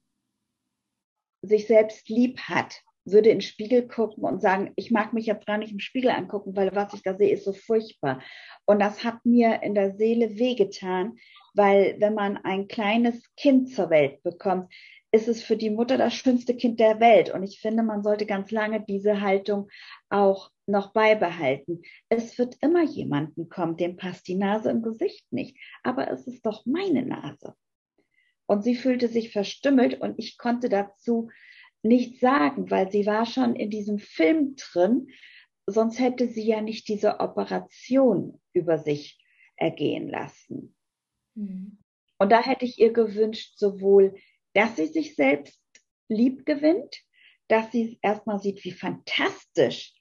sich 1.42 1.68
selbst 1.68 2.10
lieb 2.10 2.40
hat, 2.42 2.82
würde 3.12 3.30
in 3.30 3.38
den 3.38 3.42
Spiegel 3.42 3.88
gucken 3.88 4.24
und 4.24 4.42
sagen, 4.42 4.72
ich 4.76 4.92
mag 4.92 5.14
mich 5.14 5.26
jetzt 5.26 5.46
gar 5.46 5.58
nicht 5.58 5.72
im 5.72 5.80
Spiegel 5.80 6.12
angucken, 6.12 6.56
weil 6.56 6.76
was 6.76 6.94
ich 6.94 7.02
da 7.02 7.16
sehe, 7.16 7.34
ist 7.34 7.46
so 7.46 7.54
furchtbar. 7.54 8.22
Und 8.66 8.80
das 8.80 9.04
hat 9.04 9.26
mir 9.26 9.62
in 9.64 9.76
der 9.76 9.96
Seele 9.96 10.38
wehgetan, 10.38 11.18
weil 11.54 11.96
wenn 12.00 12.14
man 12.14 12.38
ein 12.38 12.68
kleines 12.68 13.24
Kind 13.36 13.74
zur 13.74 13.90
Welt 13.90 14.22
bekommt, 14.24 14.72
ist 15.12 15.28
es 15.28 15.42
für 15.42 15.58
die 15.58 15.72
Mutter 15.72 15.98
das 15.98 16.14
schönste 16.14 16.56
Kind 16.56 16.80
der 16.80 17.00
Welt. 17.00 17.32
Und 17.32 17.44
ich 17.44 17.60
finde, 17.60 17.84
man 17.84 18.04
sollte 18.04 18.26
ganz 18.26 18.52
lange 18.52 18.82
diese 18.82 19.22
Haltung 19.22 19.70
auch 20.10 20.52
noch 20.68 20.94
beibehalten. 20.94 21.82
Es 22.10 22.38
wird 22.38 22.58
immer 22.62 22.84
jemanden 22.84 23.50
kommen, 23.50 23.76
dem 23.76 23.98
passt 23.98 24.28
die 24.28 24.36
Nase 24.36 24.70
im 24.70 24.84
Gesicht 24.84 25.26
nicht. 25.32 25.58
Aber 25.84 26.12
es 26.12 26.28
ist 26.28 26.46
doch 26.46 26.66
meine 26.66 27.04
Nase. 27.04 27.56
Und 28.46 28.64
sie 28.64 28.76
fühlte 28.76 29.08
sich 29.08 29.32
verstümmelt 29.32 30.00
und 30.00 30.18
ich 30.18 30.38
konnte 30.38 30.70
dazu 30.70 31.30
nicht 31.82 32.20
sagen, 32.20 32.70
weil 32.70 32.92
sie 32.92 33.06
war 33.06 33.26
schon 33.26 33.56
in 33.56 33.70
diesem 33.70 34.00
Film 34.00 34.56
drin, 34.56 35.08
sonst 35.66 36.00
hätte 36.00 36.28
sie 36.28 36.46
ja 36.46 36.62
nicht 36.62 36.88
diese 36.88 37.20
Operation 37.20 38.42
über 38.54 38.78
sich 38.78 39.24
ergehen 39.56 40.10
lassen. 40.10 40.76
Mhm. 41.36 41.78
Und 42.18 42.32
da 42.32 42.42
hätte 42.44 42.66
ich 42.66 42.80
ihr 42.80 42.92
gewünscht, 42.92 43.58
sowohl, 43.58 44.16
dass 44.54 44.76
sie 44.76 44.88
sich 44.88 45.16
selbst 45.16 45.62
lieb 46.10 46.46
gewinnt, 46.46 46.98
dass 47.48 47.72
sie 47.72 47.98
erstmal 48.02 48.40
sieht, 48.40 48.64
wie 48.66 48.72
fantastisch 48.72 49.94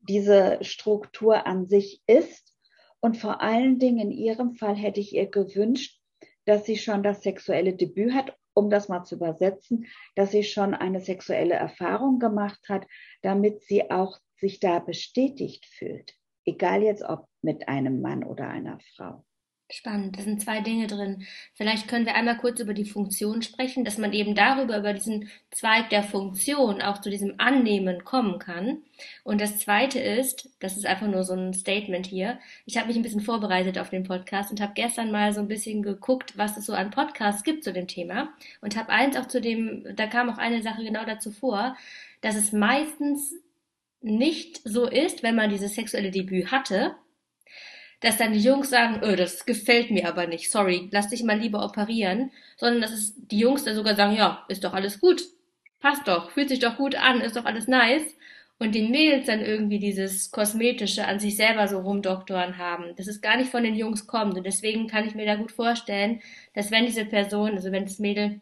diese 0.00 0.58
Struktur 0.62 1.46
an 1.46 1.66
sich 1.66 2.02
ist. 2.06 2.56
Und 3.00 3.16
vor 3.16 3.42
allen 3.42 3.78
Dingen 3.78 3.98
in 3.98 4.10
ihrem 4.10 4.54
Fall 4.54 4.74
hätte 4.74 5.00
ich 5.00 5.14
ihr 5.14 5.26
gewünscht, 5.26 6.00
dass 6.46 6.64
sie 6.64 6.76
schon 6.76 7.02
das 7.02 7.22
sexuelle 7.22 7.74
Debüt 7.74 8.14
hat 8.14 8.36
um 8.56 8.70
das 8.70 8.88
mal 8.88 9.04
zu 9.04 9.16
übersetzen, 9.16 9.86
dass 10.14 10.30
sie 10.30 10.42
schon 10.42 10.74
eine 10.74 11.00
sexuelle 11.00 11.54
Erfahrung 11.54 12.18
gemacht 12.18 12.68
hat, 12.68 12.86
damit 13.22 13.62
sie 13.62 13.90
auch 13.90 14.18
sich 14.36 14.60
da 14.60 14.78
bestätigt 14.78 15.66
fühlt. 15.66 16.14
Egal 16.44 16.82
jetzt 16.82 17.02
ob 17.02 17.28
mit 17.42 17.68
einem 17.68 18.00
Mann 18.00 18.24
oder 18.24 18.48
einer 18.48 18.78
Frau. 18.94 19.24
Spannend, 19.68 20.16
da 20.16 20.22
sind 20.22 20.40
zwei 20.40 20.60
Dinge 20.60 20.86
drin. 20.86 21.26
Vielleicht 21.54 21.88
können 21.88 22.06
wir 22.06 22.14
einmal 22.14 22.36
kurz 22.38 22.60
über 22.60 22.72
die 22.72 22.84
Funktion 22.84 23.42
sprechen, 23.42 23.84
dass 23.84 23.98
man 23.98 24.12
eben 24.12 24.36
darüber, 24.36 24.78
über 24.78 24.92
diesen 24.92 25.28
Zweig 25.50 25.90
der 25.90 26.04
Funktion 26.04 26.80
auch 26.80 27.00
zu 27.00 27.10
diesem 27.10 27.34
Annehmen 27.38 28.04
kommen 28.04 28.38
kann. 28.38 28.82
Und 29.24 29.40
das 29.40 29.58
zweite 29.58 29.98
ist, 29.98 30.50
das 30.60 30.76
ist 30.76 30.86
einfach 30.86 31.08
nur 31.08 31.24
so 31.24 31.34
ein 31.34 31.52
Statement 31.52 32.06
hier. 32.06 32.38
Ich 32.64 32.76
habe 32.76 32.86
mich 32.86 32.96
ein 32.96 33.02
bisschen 33.02 33.22
vorbereitet 33.22 33.76
auf 33.76 33.90
den 33.90 34.04
Podcast 34.04 34.52
und 34.52 34.60
habe 34.60 34.74
gestern 34.74 35.10
mal 35.10 35.32
so 35.32 35.40
ein 35.40 35.48
bisschen 35.48 35.82
geguckt, 35.82 36.38
was 36.38 36.56
es 36.56 36.66
so 36.66 36.72
an 36.72 36.92
Podcasts 36.92 37.42
gibt 37.42 37.64
zu 37.64 37.72
dem 37.72 37.88
Thema. 37.88 38.28
Und 38.60 38.76
habe 38.76 38.90
eins 38.90 39.16
auch 39.16 39.26
zu 39.26 39.40
dem, 39.40 39.84
da 39.96 40.06
kam 40.06 40.30
auch 40.30 40.38
eine 40.38 40.62
Sache 40.62 40.84
genau 40.84 41.04
dazu 41.04 41.32
vor, 41.32 41.76
dass 42.20 42.36
es 42.36 42.52
meistens 42.52 43.34
nicht 44.00 44.60
so 44.62 44.86
ist, 44.86 45.24
wenn 45.24 45.34
man 45.34 45.50
dieses 45.50 45.74
sexuelle 45.74 46.12
Debüt 46.12 46.52
hatte, 46.52 46.94
dass 48.00 48.18
dann 48.18 48.32
die 48.32 48.40
Jungs 48.40 48.70
sagen, 48.70 49.02
öh, 49.02 49.16
das 49.16 49.46
gefällt 49.46 49.90
mir 49.90 50.08
aber 50.08 50.26
nicht, 50.26 50.50
sorry, 50.50 50.88
lass 50.92 51.08
dich 51.08 51.22
mal 51.22 51.38
lieber 51.38 51.64
operieren, 51.64 52.30
sondern 52.56 52.82
dass 52.82 52.92
es 52.92 53.14
die 53.16 53.38
Jungs 53.38 53.64
dann 53.64 53.74
sogar 53.74 53.96
sagen, 53.96 54.16
ja, 54.16 54.44
ist 54.48 54.64
doch 54.64 54.74
alles 54.74 55.00
gut, 55.00 55.22
passt 55.80 56.06
doch, 56.06 56.30
fühlt 56.30 56.48
sich 56.48 56.58
doch 56.58 56.76
gut 56.76 56.94
an, 56.94 57.20
ist 57.20 57.36
doch 57.36 57.44
alles 57.44 57.68
nice. 57.68 58.16
Und 58.58 58.74
die 58.74 58.88
Mädels 58.88 59.26
dann 59.26 59.40
irgendwie 59.40 59.78
dieses 59.78 60.30
Kosmetische 60.30 61.06
an 61.06 61.20
sich 61.20 61.36
selber 61.36 61.68
so 61.68 61.78
rumdoktoren 61.80 62.56
haben. 62.56 62.96
Dass 62.96 63.06
es 63.06 63.20
gar 63.20 63.36
nicht 63.36 63.50
von 63.50 63.62
den 63.62 63.74
Jungs 63.74 64.06
kommt. 64.06 64.34
Und 64.34 64.44
deswegen 64.46 64.86
kann 64.86 65.06
ich 65.06 65.14
mir 65.14 65.26
da 65.26 65.34
gut 65.34 65.52
vorstellen, 65.52 66.22
dass 66.54 66.70
wenn 66.70 66.86
diese 66.86 67.04
Person, 67.04 67.50
also 67.50 67.70
wenn 67.70 67.84
das 67.84 67.98
Mädel 67.98 68.40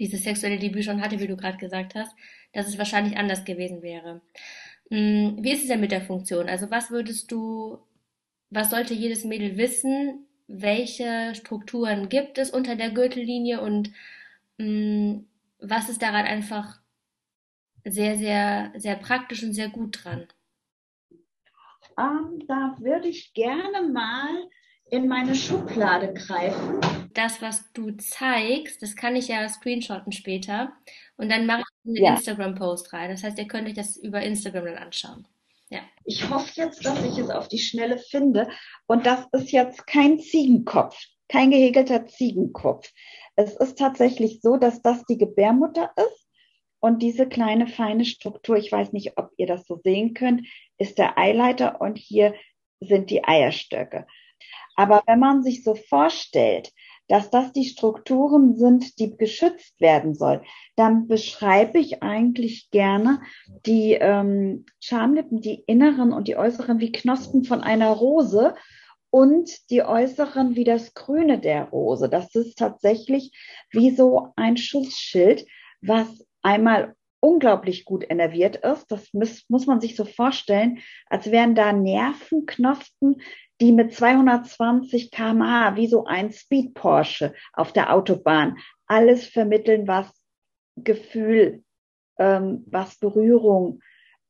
dieses 0.00 0.24
sexuelle 0.24 0.58
Debüt 0.58 0.84
schon 0.84 1.00
hatte, 1.00 1.20
wie 1.20 1.26
du 1.28 1.36
gerade 1.36 1.58
gesagt 1.58 1.94
hast, 1.94 2.14
dass 2.52 2.66
es 2.66 2.78
wahrscheinlich 2.78 3.16
anders 3.16 3.44
gewesen 3.44 3.82
wäre. 3.82 4.22
Hm, 4.90 5.38
wie 5.40 5.52
ist 5.52 5.62
es 5.62 5.68
denn 5.68 5.80
mit 5.80 5.92
der 5.92 6.02
Funktion? 6.02 6.48
Also 6.48 6.70
was 6.70 6.90
würdest 6.90 7.30
du 7.30 7.78
was 8.50 8.70
sollte 8.70 8.94
jedes 8.94 9.24
Mädel 9.24 9.56
wissen? 9.56 10.26
Welche 10.46 11.34
Strukturen 11.34 12.08
gibt 12.08 12.38
es 12.38 12.50
unter 12.50 12.76
der 12.76 12.90
Gürtellinie 12.90 13.60
und 13.60 13.92
mh, 14.58 14.66
mm, 14.66 15.26
was 15.60 15.88
ist 15.88 16.02
daran 16.02 16.24
einfach 16.24 16.78
sehr, 17.84 18.16
sehr, 18.16 18.72
sehr 18.76 18.96
praktisch 18.96 19.42
und 19.42 19.52
sehr 19.52 19.68
gut 19.68 20.04
dran? 20.04 20.26
Ähm, 21.98 22.44
da 22.46 22.76
würde 22.78 23.08
ich 23.08 23.34
gerne 23.34 23.88
mal 23.88 24.48
in 24.90 25.08
meine 25.08 25.34
Schublade 25.34 26.14
greifen. 26.14 26.80
Das, 27.12 27.42
was 27.42 27.72
du 27.72 27.90
zeigst, 27.92 28.82
das 28.82 28.94
kann 28.94 29.16
ich 29.16 29.28
ja 29.28 29.48
screenshotten 29.48 30.12
später 30.12 30.72
und 31.16 31.30
dann 31.30 31.46
mache 31.46 31.62
ich 31.62 31.88
einen 31.88 32.04
ja. 32.04 32.14
Instagram-Post 32.14 32.92
rein. 32.92 33.10
Das 33.10 33.24
heißt, 33.24 33.38
ihr 33.38 33.48
könnt 33.48 33.66
euch 33.68 33.74
das 33.74 33.96
über 33.96 34.22
Instagram 34.22 34.66
dann 34.66 34.78
anschauen. 34.78 35.26
Ja. 35.70 35.80
Ich 36.04 36.28
hoffe 36.30 36.50
jetzt, 36.54 36.84
dass 36.84 37.02
ich 37.04 37.18
es 37.18 37.30
auf 37.30 37.48
die 37.48 37.58
Schnelle 37.58 37.98
finde. 37.98 38.48
Und 38.86 39.06
das 39.06 39.26
ist 39.32 39.52
jetzt 39.52 39.86
kein 39.86 40.18
Ziegenkopf, 40.18 40.98
kein 41.28 41.50
gehäkelter 41.50 42.06
Ziegenkopf. 42.06 42.90
Es 43.36 43.54
ist 43.54 43.78
tatsächlich 43.78 44.40
so, 44.40 44.56
dass 44.56 44.82
das 44.82 45.04
die 45.04 45.18
Gebärmutter 45.18 45.92
ist. 45.96 46.26
Und 46.80 47.02
diese 47.02 47.28
kleine 47.28 47.66
feine 47.66 48.04
Struktur, 48.04 48.56
ich 48.56 48.70
weiß 48.70 48.92
nicht, 48.92 49.18
ob 49.18 49.30
ihr 49.36 49.46
das 49.46 49.66
so 49.66 49.80
sehen 49.82 50.14
könnt, 50.14 50.46
ist 50.78 50.98
der 50.98 51.18
Eileiter 51.18 51.80
und 51.80 51.98
hier 51.98 52.34
sind 52.80 53.10
die 53.10 53.24
Eierstöcke. 53.24 54.06
Aber 54.76 55.02
wenn 55.06 55.18
man 55.18 55.42
sich 55.42 55.64
so 55.64 55.74
vorstellt, 55.74 56.70
dass 57.08 57.30
das 57.30 57.52
die 57.52 57.64
Strukturen 57.64 58.56
sind, 58.56 58.98
die 58.98 59.16
geschützt 59.16 59.80
werden 59.80 60.14
soll, 60.14 60.42
dann 60.76 61.08
beschreibe 61.08 61.78
ich 61.78 62.02
eigentlich 62.02 62.70
gerne 62.70 63.20
die 63.66 63.94
ähm, 63.94 64.66
Schamlippen, 64.80 65.40
die 65.40 65.64
inneren 65.66 66.12
und 66.12 66.28
die 66.28 66.36
äußeren 66.36 66.78
wie 66.78 66.92
Knospen 66.92 67.44
von 67.44 67.62
einer 67.62 67.90
Rose 67.90 68.54
und 69.10 69.70
die 69.70 69.82
äußeren 69.82 70.54
wie 70.54 70.64
das 70.64 70.94
Grüne 70.94 71.38
der 71.38 71.64
Rose. 71.70 72.08
Das 72.08 72.34
ist 72.34 72.58
tatsächlich 72.58 73.32
wie 73.70 73.90
so 73.90 74.28
ein 74.36 74.56
Schutzschild, 74.56 75.46
was 75.80 76.26
einmal 76.42 76.94
unglaublich 77.20 77.84
gut 77.84 78.04
innerviert 78.04 78.56
ist. 78.56 78.86
Das 78.90 79.12
muss, 79.12 79.44
muss 79.48 79.66
man 79.66 79.80
sich 79.80 79.96
so 79.96 80.04
vorstellen, 80.04 80.78
als 81.06 81.30
wären 81.30 81.54
da 81.54 81.72
Nervenknospen, 81.72 83.20
die 83.60 83.72
mit 83.72 83.92
220 83.92 85.10
kmh 85.10 85.76
wie 85.76 85.88
so 85.88 86.04
ein 86.04 86.32
Speed 86.32 86.74
Porsche 86.74 87.34
auf 87.52 87.72
der 87.72 87.92
Autobahn 87.92 88.56
alles 88.86 89.26
vermitteln, 89.26 89.88
was 89.88 90.10
Gefühl 90.76 91.64
ähm, 92.18 92.64
was 92.66 92.96
Berührung, 92.96 93.80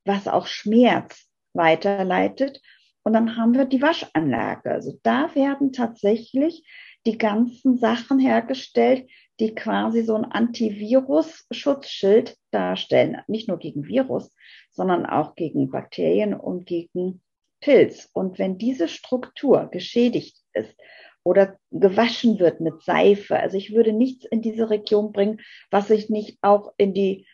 was 0.05 0.29
auch 0.29 0.47
Schmerz 0.47 1.29
weiterleitet. 1.55 2.61
Und 3.03 3.15
dann 3.15 3.37
haben 3.37 3.55
wir 3.55 3.65
die 3.65 3.83
Waschanlage. 3.83 4.71
Also 4.71 4.99
da 5.03 5.35
werden 5.35 5.73
tatsächlich 5.73 6.67
die 7.07 7.19
ganzen 7.19 7.79
Sachen 7.79 8.19
hergestellt, 8.19 9.09
die 9.41 9.55
quasi 9.55 10.03
so 10.03 10.15
ein 10.15 10.25
Antivirus-Schutzschild 10.25 12.37
darstellen. 12.51 13.19
Nicht 13.29 13.49
nur 13.49 13.59
gegen 13.59 13.87
Virus, 13.87 14.35
sondern 14.71 15.07
auch 15.07 15.35
gegen 15.35 15.71
Bakterien 15.71 16.35
und 16.35 16.67
gegen 16.67 17.23
Pilz. 17.61 18.09
Und 18.13 18.39
wenn 18.39 18.59
diese 18.59 18.89
Struktur 18.89 19.69
geschädigt 19.71 20.37
ist 20.53 20.75
oder 21.23 21.57
gewaschen 21.71 22.39
wird 22.39 22.61
mit 22.61 22.83
Seife, 22.83 23.39
also 23.39 23.57
ich 23.57 23.73
würde 23.73 23.93
nichts 23.93 24.27
in 24.27 24.43
diese 24.43 24.71
Region 24.71 25.13
bringen, 25.13 25.41
was 25.71 25.91
ich 25.91 26.11
nicht 26.11 26.39
auch 26.43 26.73
in 26.77 26.95
die 26.95 27.27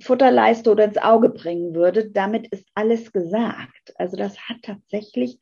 Futterleiste 0.00 0.70
oder 0.70 0.84
ins 0.84 0.98
Auge 0.98 1.28
bringen 1.28 1.74
würde, 1.74 2.10
damit 2.10 2.48
ist 2.48 2.66
alles 2.74 3.12
gesagt. 3.12 3.92
Also 3.96 4.16
das 4.16 4.38
hat 4.48 4.58
tatsächlich 4.62 5.38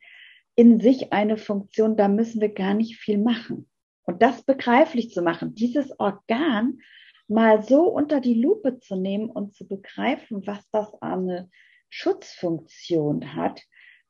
in 0.55 0.79
sich 0.79 1.13
eine 1.13 1.37
Funktion, 1.37 1.95
da 1.95 2.07
müssen 2.07 2.41
wir 2.41 2.49
gar 2.49 2.73
nicht 2.73 2.97
viel 2.97 3.19
machen. 3.19 3.69
Und 4.07 4.21
das 4.21 4.41
begreiflich 4.41 5.11
zu 5.11 5.21
machen, 5.21 5.53
dieses 5.53 5.91
Organ 5.99 6.79
mal 7.27 7.61
so 7.61 7.83
unter 7.83 8.21
die 8.21 8.41
Lupe 8.41 8.79
zu 8.79 8.95
nehmen 8.95 9.29
und 9.29 9.53
zu 9.53 9.67
begreifen, 9.67 10.47
was 10.47 10.67
das 10.71 10.93
eine 11.01 11.49
Schutzfunktion 11.89 13.35
hat, 13.35 13.61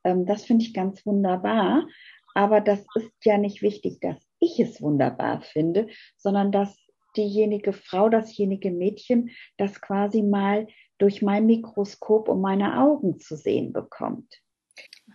ähm, 0.04 0.24
das 0.24 0.44
finde 0.44 0.64
ich 0.64 0.72
ganz 0.72 1.04
wunderbar. 1.04 1.86
Aber 2.34 2.60
das 2.60 2.86
ist 2.94 3.12
ja 3.24 3.38
nicht 3.38 3.62
wichtig, 3.62 3.98
dass 4.00 4.16
ich 4.38 4.60
es 4.60 4.80
wunderbar 4.80 5.42
finde, 5.42 5.88
sondern 6.16 6.52
dass 6.52 6.78
diejenige 7.16 7.72
Frau, 7.72 8.08
dasjenige 8.08 8.70
Mädchen, 8.70 9.30
das 9.56 9.80
quasi 9.80 10.22
mal 10.22 10.68
durch 10.98 11.22
mein 11.22 11.46
Mikroskop 11.46 12.28
und 12.28 12.40
meine 12.40 12.80
Augen 12.80 13.18
zu 13.18 13.36
sehen 13.36 13.72
bekommt. 13.72 14.40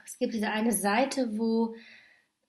Es 0.03 0.17
gibt 0.17 0.33
diese 0.33 0.49
eine 0.49 0.73
Seite, 0.73 1.37
wo, 1.37 1.75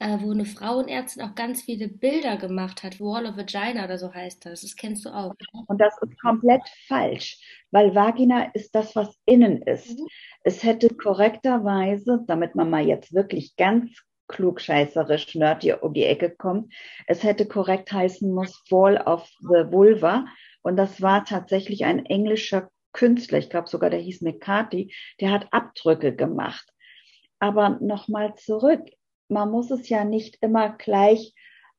äh, 0.05 0.21
wo 0.21 0.33
eine 0.33 0.45
Frauenärztin 0.45 1.23
auch 1.23 1.35
ganz 1.35 1.63
viele 1.63 1.89
Bilder 1.89 2.37
gemacht 2.37 2.83
hat. 2.83 3.01
Wall 3.01 3.25
of 3.25 3.39
Vagina 3.39 3.85
oder 3.85 3.97
so 3.97 4.13
heißt 4.13 4.45
das. 4.45 4.61
Das 4.61 4.77
kennst 4.77 5.07
du 5.07 5.09
auch. 5.09 5.35
Und 5.67 5.81
das 5.81 5.95
ist 6.03 6.21
komplett 6.21 6.61
falsch, 6.87 7.39
weil 7.71 7.95
Vagina 7.95 8.51
ist 8.53 8.75
das, 8.75 8.95
was 8.95 9.19
innen 9.25 9.63
ist. 9.63 9.99
Mhm. 9.99 10.07
Es 10.43 10.63
hätte 10.63 10.89
korrekterweise, 10.89 12.23
damit 12.27 12.55
man 12.55 12.69
mal 12.69 12.87
jetzt 12.87 13.15
wirklich 13.15 13.57
ganz 13.57 13.99
klugscheißerisch 14.29 15.37
nerdy 15.37 15.73
um 15.73 15.95
die 15.95 16.05
Ecke 16.05 16.31
kommt. 16.31 16.75
Es 17.07 17.23
hätte 17.23 17.47
korrekt 17.47 17.91
heißen 17.91 18.31
muss 18.31 18.63
Fall 18.69 18.99
of 18.99 19.27
the 19.41 19.73
Vulva. 19.73 20.27
Und 20.61 20.77
das 20.77 21.01
war 21.01 21.25
tatsächlich 21.25 21.87
ein 21.87 22.05
englischer 22.05 22.69
Künstler, 22.93 23.39
ich 23.39 23.51
glaube 23.51 23.69
sogar 23.69 23.91
der 23.91 24.01
hieß 24.01 24.21
McCarthy, 24.21 24.95
der 25.21 25.33
hat 25.33 25.49
Abdrücke 25.51 26.15
gemacht. 26.15 26.67
Aber 27.39 27.79
nochmal 27.81 28.35
zurück, 28.37 28.83
man 29.28 29.50
muss 29.50 29.71
es 29.71 29.88
ja 29.88 30.04
nicht 30.04 30.38
immer 30.40 30.76
gleich 30.76 31.35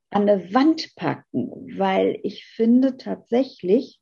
an 0.10 0.30
eine 0.30 0.54
Wand 0.54 0.96
packen, 0.96 1.78
weil 1.78 2.20
ich 2.24 2.46
finde 2.46 2.98
tatsächlich, 2.98 4.00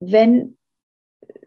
wenn 0.00 0.58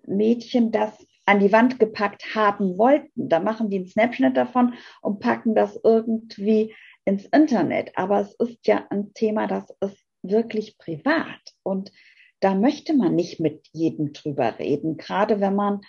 Mädchen 0.06 0.72
das 0.72 1.06
an 1.26 1.40
die 1.40 1.52
Wand 1.52 1.80
gepackt 1.80 2.36
haben 2.36 2.78
wollten. 2.78 3.30
Da 3.30 3.40
machen 3.40 3.70
die 3.70 3.78
einen 3.78 3.88
Snapshot 3.88 4.36
davon 4.36 4.74
und 5.02 5.20
packen 5.20 5.56
das 5.56 5.80
irgendwie 5.84 6.76
ins 7.06 7.26
Internet. 7.26 7.98
Aber 7.98 8.20
es 8.20 8.34
ist 8.36 8.68
ja 8.68 8.86
ein 8.90 9.14
Thema, 9.14 9.48
das 9.48 9.74
ist 9.82 10.04
wirklich 10.24 10.78
privat. 10.78 11.40
Und 11.64 11.92
da 12.40 12.56
möchte 12.56 12.94
man 12.94 13.16
nicht 13.16 13.40
mit 13.40 13.68
jedem 13.72 14.14
drüber 14.14 14.58
reden. 14.60 14.98
Gerade 14.98 15.40
wenn 15.40 15.56
man 15.56 15.82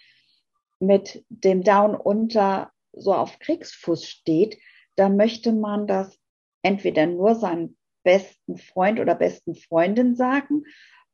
mit 0.80 1.24
dem 1.28 1.62
Down 1.62 1.94
unter 1.94 2.70
so 2.92 3.14
auf 3.14 3.38
Kriegsfuß 3.38 4.06
steht, 4.06 4.58
da 4.96 5.08
möchte 5.08 5.52
man 5.52 5.86
das 5.86 6.18
entweder 6.62 7.06
nur 7.06 7.34
seinem 7.34 7.76
besten 8.04 8.56
Freund 8.56 9.00
oder 9.00 9.14
besten 9.14 9.54
Freundin 9.54 10.14
sagen 10.14 10.64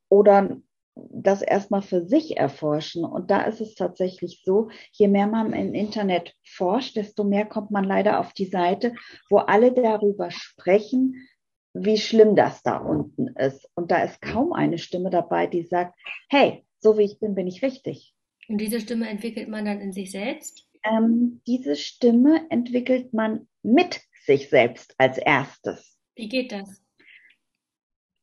oder 0.09 0.61
das 0.95 1.43
erstmal 1.43 1.83
für 1.83 2.07
sich 2.07 2.37
erforschen. 2.37 3.05
Und 3.05 3.31
da 3.31 3.43
ist 3.43 3.61
es 3.61 3.75
tatsächlich 3.75 4.43
so, 4.45 4.71
je 4.93 5.09
mehr 5.09 5.27
man 5.27 5.53
im 5.53 5.75
Internet 5.75 6.35
forscht, 6.45 6.97
desto 6.97 7.25
mehr 7.25 7.47
kommt 7.47 7.71
man 7.71 7.85
leider 7.85 8.21
auf 8.21 8.33
die 8.33 8.47
Seite, 8.47 8.95
wo 9.31 9.39
alle 9.39 9.73
darüber 9.73 10.31
sprechen, 10.31 11.29
wie 11.75 11.99
schlimm 11.99 12.35
das 12.35 12.63
da 12.63 12.79
unten 12.79 13.29
ist. 13.29 13.69
Und 13.75 13.91
da 13.91 14.03
ist 14.03 14.21
kaum 14.21 14.53
eine 14.53 14.79
Stimme 14.79 15.11
dabei, 15.11 15.47
die 15.47 15.63
sagt, 15.63 15.95
hey, 16.29 16.65
so 16.81 16.99
wie 16.99 17.05
ich 17.05 17.19
bin, 17.21 17.35
bin 17.35 17.47
ich 17.47 17.63
richtig. 17.63 18.15
Und 18.49 18.61
diese 18.61 18.81
Stimme 18.81 19.09
entwickelt 19.09 19.49
man 19.49 19.65
dann 19.65 19.81
in 19.81 19.93
sich 19.93 20.11
selbst? 20.11 20.68
Ähm, 20.83 21.41
diese 21.47 21.77
Stimme 21.77 22.47
entwickelt 22.51 23.13
man 23.13 23.49
mit 23.63 24.01
sich 24.25 24.49
selbst 24.49 24.95
als 24.99 25.19
erstes. 25.19 25.99
Wie 26.15 26.29
geht 26.29 26.53
das? 26.53 26.83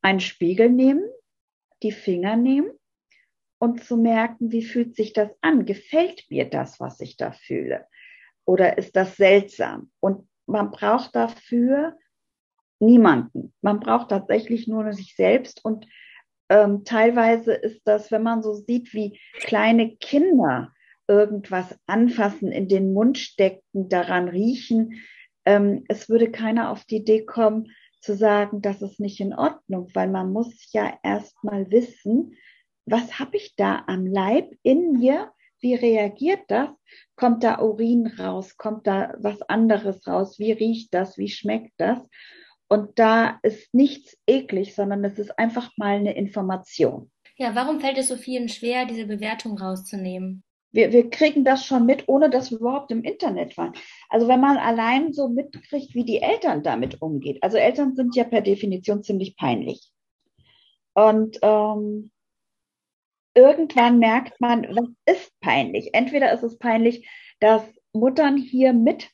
Einen 0.02 0.20
Spiegel 0.20 0.70
nehmen, 0.70 1.04
die 1.82 1.92
Finger 1.92 2.36
nehmen 2.36 2.70
und 3.58 3.82
zu 3.84 3.96
merken, 3.96 4.52
wie 4.52 4.62
fühlt 4.62 4.94
sich 4.94 5.12
das 5.12 5.30
an? 5.40 5.64
Gefällt 5.64 6.24
mir 6.30 6.48
das, 6.48 6.78
was 6.78 7.00
ich 7.00 7.16
da 7.16 7.32
fühle? 7.32 7.86
Oder 8.44 8.78
ist 8.78 8.94
das 8.96 9.16
seltsam? 9.16 9.90
Und 10.00 10.28
man 10.46 10.70
braucht 10.70 11.16
dafür 11.16 11.98
niemanden. 12.78 13.54
Man 13.62 13.80
braucht 13.80 14.10
tatsächlich 14.10 14.68
nur 14.68 14.92
sich 14.92 15.16
selbst. 15.16 15.64
Und 15.64 15.86
ähm, 16.48 16.84
teilweise 16.84 17.54
ist 17.54 17.82
das, 17.86 18.10
wenn 18.10 18.22
man 18.22 18.42
so 18.42 18.52
sieht, 18.52 18.92
wie 18.94 19.18
kleine 19.40 19.96
Kinder 19.96 20.72
irgendwas 21.08 21.78
anfassen, 21.86 22.52
in 22.52 22.68
den 22.68 22.92
Mund 22.92 23.18
stecken, 23.18 23.88
daran 23.88 24.28
riechen, 24.28 25.00
ähm, 25.44 25.84
es 25.88 26.08
würde 26.08 26.30
keiner 26.30 26.70
auf 26.70 26.84
die 26.84 26.96
Idee 26.96 27.24
kommen, 27.24 27.72
zu 28.00 28.14
sagen, 28.14 28.62
das 28.62 28.82
ist 28.82 29.00
nicht 29.00 29.20
in 29.20 29.34
Ordnung, 29.34 29.88
weil 29.94 30.08
man 30.08 30.32
muss 30.32 30.72
ja 30.72 30.98
erst 31.02 31.42
mal 31.42 31.70
wissen, 31.70 32.36
was 32.84 33.18
habe 33.18 33.36
ich 33.36 33.56
da 33.56 33.82
am 33.86 34.06
Leib 34.06 34.52
in 34.62 34.92
mir? 34.92 35.32
Wie 35.60 35.74
reagiert 35.74 36.42
das? 36.48 36.68
Kommt 37.16 37.42
da 37.42 37.60
Urin 37.60 38.06
raus? 38.06 38.56
Kommt 38.56 38.86
da 38.86 39.14
was 39.18 39.42
anderes 39.42 40.06
raus? 40.06 40.38
Wie 40.38 40.52
riecht 40.52 40.94
das? 40.94 41.18
Wie 41.18 41.28
schmeckt 41.28 41.72
das? 41.78 41.98
Und 42.68 42.98
da 42.98 43.40
ist 43.42 43.72
nichts 43.74 44.16
eklig, 44.26 44.74
sondern 44.74 45.04
es 45.04 45.18
ist 45.18 45.36
einfach 45.38 45.70
mal 45.76 45.96
eine 45.96 46.16
Information. 46.16 47.10
Ja, 47.36 47.54
warum 47.54 47.80
fällt 47.80 47.98
es 47.98 48.08
so 48.08 48.16
vielen 48.16 48.48
schwer, 48.48 48.86
diese 48.86 49.06
Bewertung 49.06 49.58
rauszunehmen? 49.58 50.44
Wir, 50.76 50.92
wir 50.92 51.08
kriegen 51.08 51.42
das 51.42 51.64
schon 51.64 51.86
mit, 51.86 52.06
ohne 52.06 52.28
dass 52.28 52.50
wir 52.50 52.58
überhaupt 52.58 52.90
im 52.90 53.02
Internet 53.02 53.56
waren. 53.56 53.72
Also 54.10 54.28
wenn 54.28 54.40
man 54.40 54.58
allein 54.58 55.14
so 55.14 55.28
mitkriegt, 55.28 55.94
wie 55.94 56.04
die 56.04 56.20
Eltern 56.20 56.62
damit 56.62 57.00
umgehen. 57.00 57.38
Also 57.40 57.56
Eltern 57.56 57.96
sind 57.96 58.14
ja 58.14 58.24
per 58.24 58.42
Definition 58.42 59.02
ziemlich 59.02 59.36
peinlich. 59.36 59.90
Und 60.92 61.38
ähm, 61.40 62.10
irgendwann 63.34 63.98
merkt 63.98 64.38
man, 64.40 64.66
was 64.68 65.16
ist 65.16 65.32
peinlich. 65.40 65.94
Entweder 65.94 66.30
ist 66.32 66.42
es 66.42 66.58
peinlich, 66.58 67.08
dass 67.40 67.62
Muttern 67.94 68.36
hier 68.36 68.74
mit 68.74 69.10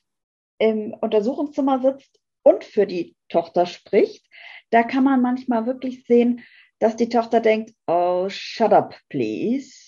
im 0.59 0.93
Untersuchungszimmer 0.93 1.81
sitzt 1.81 2.19
und 2.43 2.65
für 2.65 2.85
die 2.85 3.15
Tochter 3.29 3.65
spricht. 3.65 4.25
Da 4.69 4.83
kann 4.83 5.05
man 5.05 5.21
manchmal 5.21 5.65
wirklich 5.65 6.05
sehen, 6.05 6.43
dass 6.79 6.97
die 6.97 7.07
Tochter 7.07 7.39
denkt, 7.39 7.73
oh, 7.87 8.27
shut 8.27 8.73
up, 8.73 8.99
please. 9.09 9.82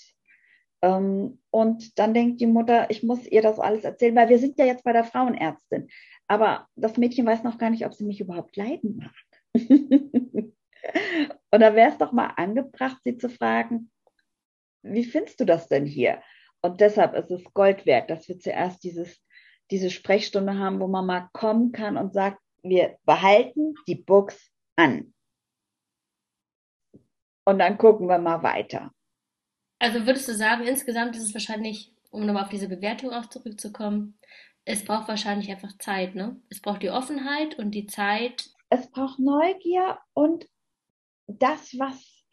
Ähm, 0.81 1.41
und 1.49 1.97
dann 1.99 2.13
denkt 2.13 2.41
die 2.41 2.47
Mutter, 2.47 2.89
ich 2.89 3.03
muss 3.03 3.25
ihr 3.25 3.41
das 3.41 3.59
alles 3.59 3.83
erzählen, 3.83 4.15
weil 4.15 4.29
wir 4.29 4.39
sind 4.39 4.57
ja 4.57 4.65
jetzt 4.65 4.83
bei 4.83 4.93
der 4.93 5.03
Frauenärztin. 5.03 5.89
Aber 6.27 6.67
das 6.75 6.97
Mädchen 6.97 7.25
weiß 7.25 7.43
noch 7.43 7.57
gar 7.57 7.69
nicht, 7.69 7.85
ob 7.85 7.93
sie 7.93 8.05
mich 8.05 8.19
überhaupt 8.19 8.55
leiden 8.55 8.97
mag. 8.97 9.13
und 11.51 11.59
da 11.59 11.75
wäre 11.75 11.89
es 11.89 11.97
doch 11.97 12.11
mal 12.11 12.33
angebracht, 12.35 12.97
sie 13.03 13.17
zu 13.17 13.29
fragen, 13.29 13.91
wie 14.83 15.03
findest 15.03 15.39
du 15.39 15.45
das 15.45 15.67
denn 15.67 15.85
hier? 15.85 16.21
Und 16.61 16.81
deshalb 16.81 17.15
ist 17.15 17.31
es 17.31 17.43
Gold 17.53 17.85
wert, 17.85 18.09
dass 18.09 18.27
wir 18.27 18.39
zuerst 18.39 18.83
dieses, 18.83 19.21
diese 19.71 19.89
Sprechstunde 19.89 20.57
haben, 20.57 20.79
wo 20.79 20.87
man 20.87 21.05
mal 21.05 21.29
kommen 21.31 21.71
kann 21.71 21.97
und 21.97 22.13
sagt, 22.13 22.41
wir 22.63 22.97
behalten 23.05 23.75
die 23.87 23.95
Books 23.95 24.51
an. 24.75 25.13
Und 27.45 27.59
dann 27.59 27.77
gucken 27.77 28.07
wir 28.07 28.17
mal 28.17 28.41
weiter. 28.41 28.91
Also 29.79 30.05
würdest 30.05 30.27
du 30.27 30.35
sagen, 30.35 30.65
insgesamt 30.65 31.15
ist 31.15 31.23
es 31.23 31.33
wahrscheinlich, 31.33 31.93
um 32.11 32.25
nochmal 32.25 32.43
auf 32.43 32.49
diese 32.49 32.69
Bewertung 32.69 33.11
auch 33.11 33.27
zurückzukommen, 33.27 34.17
es 34.65 34.83
braucht 34.83 35.07
wahrscheinlich 35.07 35.51
einfach 35.51 35.77
Zeit, 35.77 36.15
ne? 36.15 36.41
Es 36.49 36.59
braucht 36.61 36.81
die 36.81 36.89
Offenheit 36.89 37.59
und 37.59 37.71
die 37.71 37.85
Zeit. 37.85 38.49
Es 38.69 38.89
braucht 38.89 39.19
Neugier 39.19 39.99
und 40.13 40.47
das, 41.27 41.77
was 41.77 42.23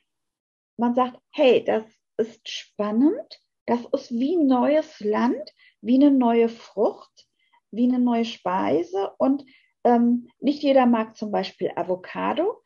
man 0.79 0.95
sagt, 0.95 1.19
hey, 1.31 1.63
das 1.65 1.85
ist 2.17 2.49
spannend. 2.49 3.41
Das 3.67 3.81
ist 3.93 4.11
wie 4.11 4.37
ein 4.37 4.47
neues 4.47 5.01
Land, 5.01 5.51
wie 5.83 5.97
eine 5.97 6.11
neue 6.11 6.49
Frucht, 6.49 7.27
wie 7.71 7.85
eine 7.85 7.99
neue 7.99 8.25
Speise. 8.25 9.13
Und 9.19 9.45
ähm, 9.85 10.29
nicht 10.41 10.63
jeder 10.63 10.87
mag 10.87 11.17
zum 11.17 11.31
Beispiel 11.31 11.71
Avocado. 11.77 12.63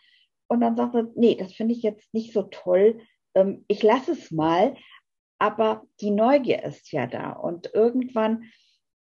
Und 0.49 0.61
dann 0.61 0.77
sagt 0.77 0.95
er, 0.95 1.11
nee, 1.17 1.35
das 1.35 1.53
finde 1.53 1.75
ich 1.75 1.83
jetzt 1.83 2.13
nicht 2.15 2.33
so 2.33 2.43
toll. 2.45 3.01
Ähm, 3.37 3.65
ich 3.69 3.83
lasse 3.83 4.13
es 4.13 4.33
mal, 4.33 4.77
aber 5.39 5.87
die 6.01 6.11
Neugier 6.11 6.65
ist 6.65 6.91
ja 6.91 7.07
da. 7.07 7.33
Und 7.33 7.71
irgendwann 7.75 8.51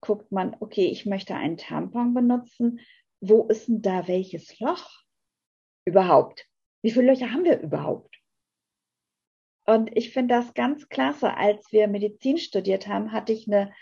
guckt 0.01 0.31
man, 0.31 0.55
okay, 0.59 0.85
ich 0.87 1.05
möchte 1.05 1.33
einen 1.33 1.57
Tampon 1.57 2.13
benutzen. 2.13 2.81
Wo 3.21 3.47
ist 3.47 3.67
denn 3.67 3.81
da 3.81 4.07
welches 4.07 4.59
Loch 4.59 4.91
überhaupt? 5.85 6.45
Wie 6.83 6.91
viele 6.91 7.07
Löcher 7.07 7.31
haben 7.31 7.45
wir 7.45 7.59
überhaupt? 7.59 8.15
Und 9.65 9.95
ich 9.97 10.13
finde 10.13 10.35
das 10.35 10.53
ganz 10.53 10.89
klasse. 10.89 11.35
Als 11.35 11.71
wir 11.71 11.87
Medizin 11.87 12.37
studiert 12.37 12.87
haben, 12.87 13.11
hatte 13.11 13.33
ich 13.33 13.47
eine 13.47 13.73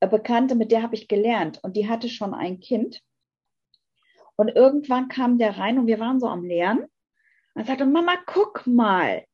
Bekannte, 0.00 0.56
mit 0.56 0.72
der 0.72 0.82
habe 0.82 0.94
ich 0.94 1.08
gelernt 1.08 1.60
und 1.62 1.76
die 1.76 1.88
hatte 1.88 2.08
schon 2.10 2.34
ein 2.34 2.60
Kind. 2.60 3.00
Und 4.36 4.48
irgendwann 4.48 5.08
kam 5.08 5.38
der 5.38 5.56
rein 5.56 5.78
und 5.78 5.86
wir 5.86 6.00
waren 6.00 6.20
so 6.20 6.26
am 6.26 6.44
Lernen. 6.44 6.86
Und 7.54 7.66
sagte, 7.66 7.86
Mama, 7.86 8.16
guck 8.26 8.66
mal. 8.66 9.24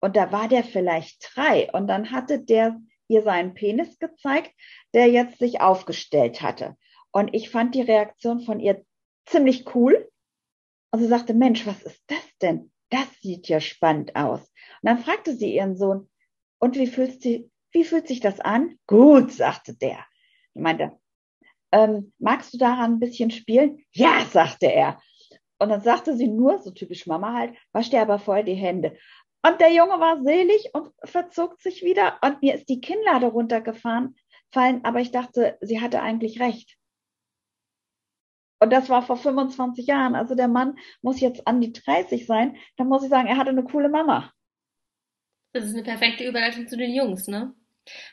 Und 0.00 0.16
da 0.16 0.32
war 0.32 0.48
der 0.48 0.64
vielleicht 0.64 1.32
drei. 1.34 1.70
Und 1.72 1.88
dann 1.88 2.10
hatte 2.10 2.40
der 2.40 2.80
ihr 3.08 3.22
seinen 3.22 3.54
Penis 3.54 3.98
gezeigt, 3.98 4.52
der 4.94 5.08
jetzt 5.08 5.38
sich 5.38 5.60
aufgestellt 5.60 6.42
hatte. 6.42 6.76
Und 7.12 7.34
ich 7.34 7.50
fand 7.50 7.74
die 7.74 7.82
Reaktion 7.82 8.40
von 8.40 8.60
ihr 8.60 8.84
ziemlich 9.26 9.74
cool. 9.74 10.10
Und 10.90 11.00
sie 11.00 11.08
sagte, 11.08 11.34
Mensch, 11.34 11.66
was 11.66 11.82
ist 11.82 12.02
das 12.08 12.38
denn? 12.42 12.72
Das 12.90 13.06
sieht 13.20 13.48
ja 13.48 13.60
spannend 13.60 14.14
aus. 14.16 14.40
Und 14.40 14.50
dann 14.82 14.98
fragte 14.98 15.34
sie 15.34 15.54
ihren 15.54 15.76
Sohn, 15.76 16.08
und 16.58 16.76
wie 16.76 16.86
fühlt, 16.86 17.20
sie, 17.22 17.50
wie 17.72 17.84
fühlt 17.84 18.08
sich 18.08 18.20
das 18.20 18.40
an? 18.40 18.78
Gut, 18.86 19.32
sagte 19.32 19.74
der. 19.74 19.98
Ich 20.54 20.62
meinte, 20.62 20.92
ähm, 21.72 22.12
magst 22.18 22.54
du 22.54 22.58
daran 22.58 22.94
ein 22.94 23.00
bisschen 23.00 23.30
spielen? 23.30 23.84
Ja, 23.92 24.24
sagte 24.30 24.66
er. 24.66 25.00
Und 25.58 25.70
dann 25.70 25.82
sagte 25.82 26.16
sie 26.16 26.28
nur, 26.28 26.58
so 26.58 26.70
typisch 26.70 27.06
Mama 27.06 27.32
halt, 27.32 27.56
wasch 27.72 27.90
dir 27.90 28.02
aber 28.02 28.18
vorher 28.18 28.44
die 28.44 28.54
Hände. 28.54 28.96
Und 29.46 29.60
der 29.60 29.72
Junge 29.72 30.00
war 30.00 30.22
selig 30.24 30.70
und 30.72 30.92
verzog 31.04 31.60
sich 31.60 31.82
wieder 31.82 32.18
und 32.22 32.42
mir 32.42 32.54
ist 32.54 32.68
die 32.68 32.80
Kinnlade 32.80 33.26
runtergefahren, 33.26 34.16
fallen, 34.50 34.84
aber 34.84 35.00
ich 35.00 35.12
dachte, 35.12 35.56
sie 35.60 35.80
hatte 35.80 36.02
eigentlich 36.02 36.40
recht. 36.40 36.76
Und 38.58 38.72
das 38.72 38.88
war 38.88 39.02
vor 39.02 39.16
25 39.16 39.86
Jahren. 39.86 40.16
Also 40.16 40.34
der 40.34 40.48
Mann 40.48 40.78
muss 41.02 41.20
jetzt 41.20 41.46
an 41.46 41.60
die 41.60 41.72
30 41.72 42.26
sein. 42.26 42.56
Da 42.76 42.84
muss 42.84 43.04
ich 43.04 43.10
sagen, 43.10 43.28
er 43.28 43.36
hatte 43.36 43.50
eine 43.50 43.62
coole 43.62 43.88
Mama. 43.88 44.32
Das 45.52 45.64
ist 45.64 45.74
eine 45.74 45.84
perfekte 45.84 46.26
Überleitung 46.26 46.66
zu 46.66 46.76
den 46.76 46.92
Jungs, 46.92 47.28
ne? 47.28 47.54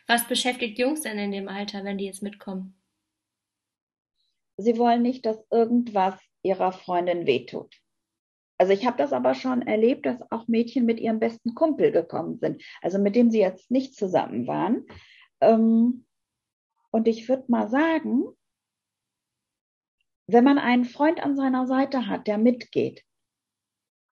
Was 0.06 0.28
beschäftigt 0.28 0.78
Jungs 0.78 1.02
denn 1.02 1.18
in 1.18 1.32
dem 1.32 1.48
Alter, 1.48 1.84
wenn 1.84 1.98
die 1.98 2.06
jetzt 2.06 2.22
mitkommen? 2.22 2.80
Sie 4.58 4.78
wollen 4.78 5.02
nicht, 5.02 5.26
dass 5.26 5.44
irgendwas 5.50 6.22
ihrer 6.44 6.74
Freundin 6.74 7.26
wehtut. 7.26 7.83
Also 8.58 8.74
ich 8.74 8.86
habe 8.86 8.98
das 8.98 9.14
aber 9.14 9.34
schon 9.34 9.62
erlebt, 9.62 10.06
dass 10.06 10.22
auch 10.32 10.48
Mädchen 10.48 10.86
mit 10.86 11.00
ihrem 11.00 11.20
besten 11.20 11.56
Kumpel 11.56 11.92
gekommen 11.92 12.38
sind, 12.38 12.64
also 12.82 13.00
mit 13.00 13.16
dem 13.16 13.30
sie 13.30 13.40
jetzt 13.40 13.72
nicht 13.72 13.96
zusammen 13.96 14.48
waren. 14.48 14.86
Ähm, 15.42 16.06
und 16.92 17.08
ich 17.08 17.28
würde 17.28 17.46
mal 17.48 17.68
sagen, 17.68 18.24
wenn 20.28 20.44
man 20.44 20.58
einen 20.58 20.86
Freund 20.86 21.22
an 21.22 21.36
seiner 21.36 21.68
Seite 21.68 22.08
hat, 22.08 22.28
der 22.28 22.38
mitgeht, 22.38 23.04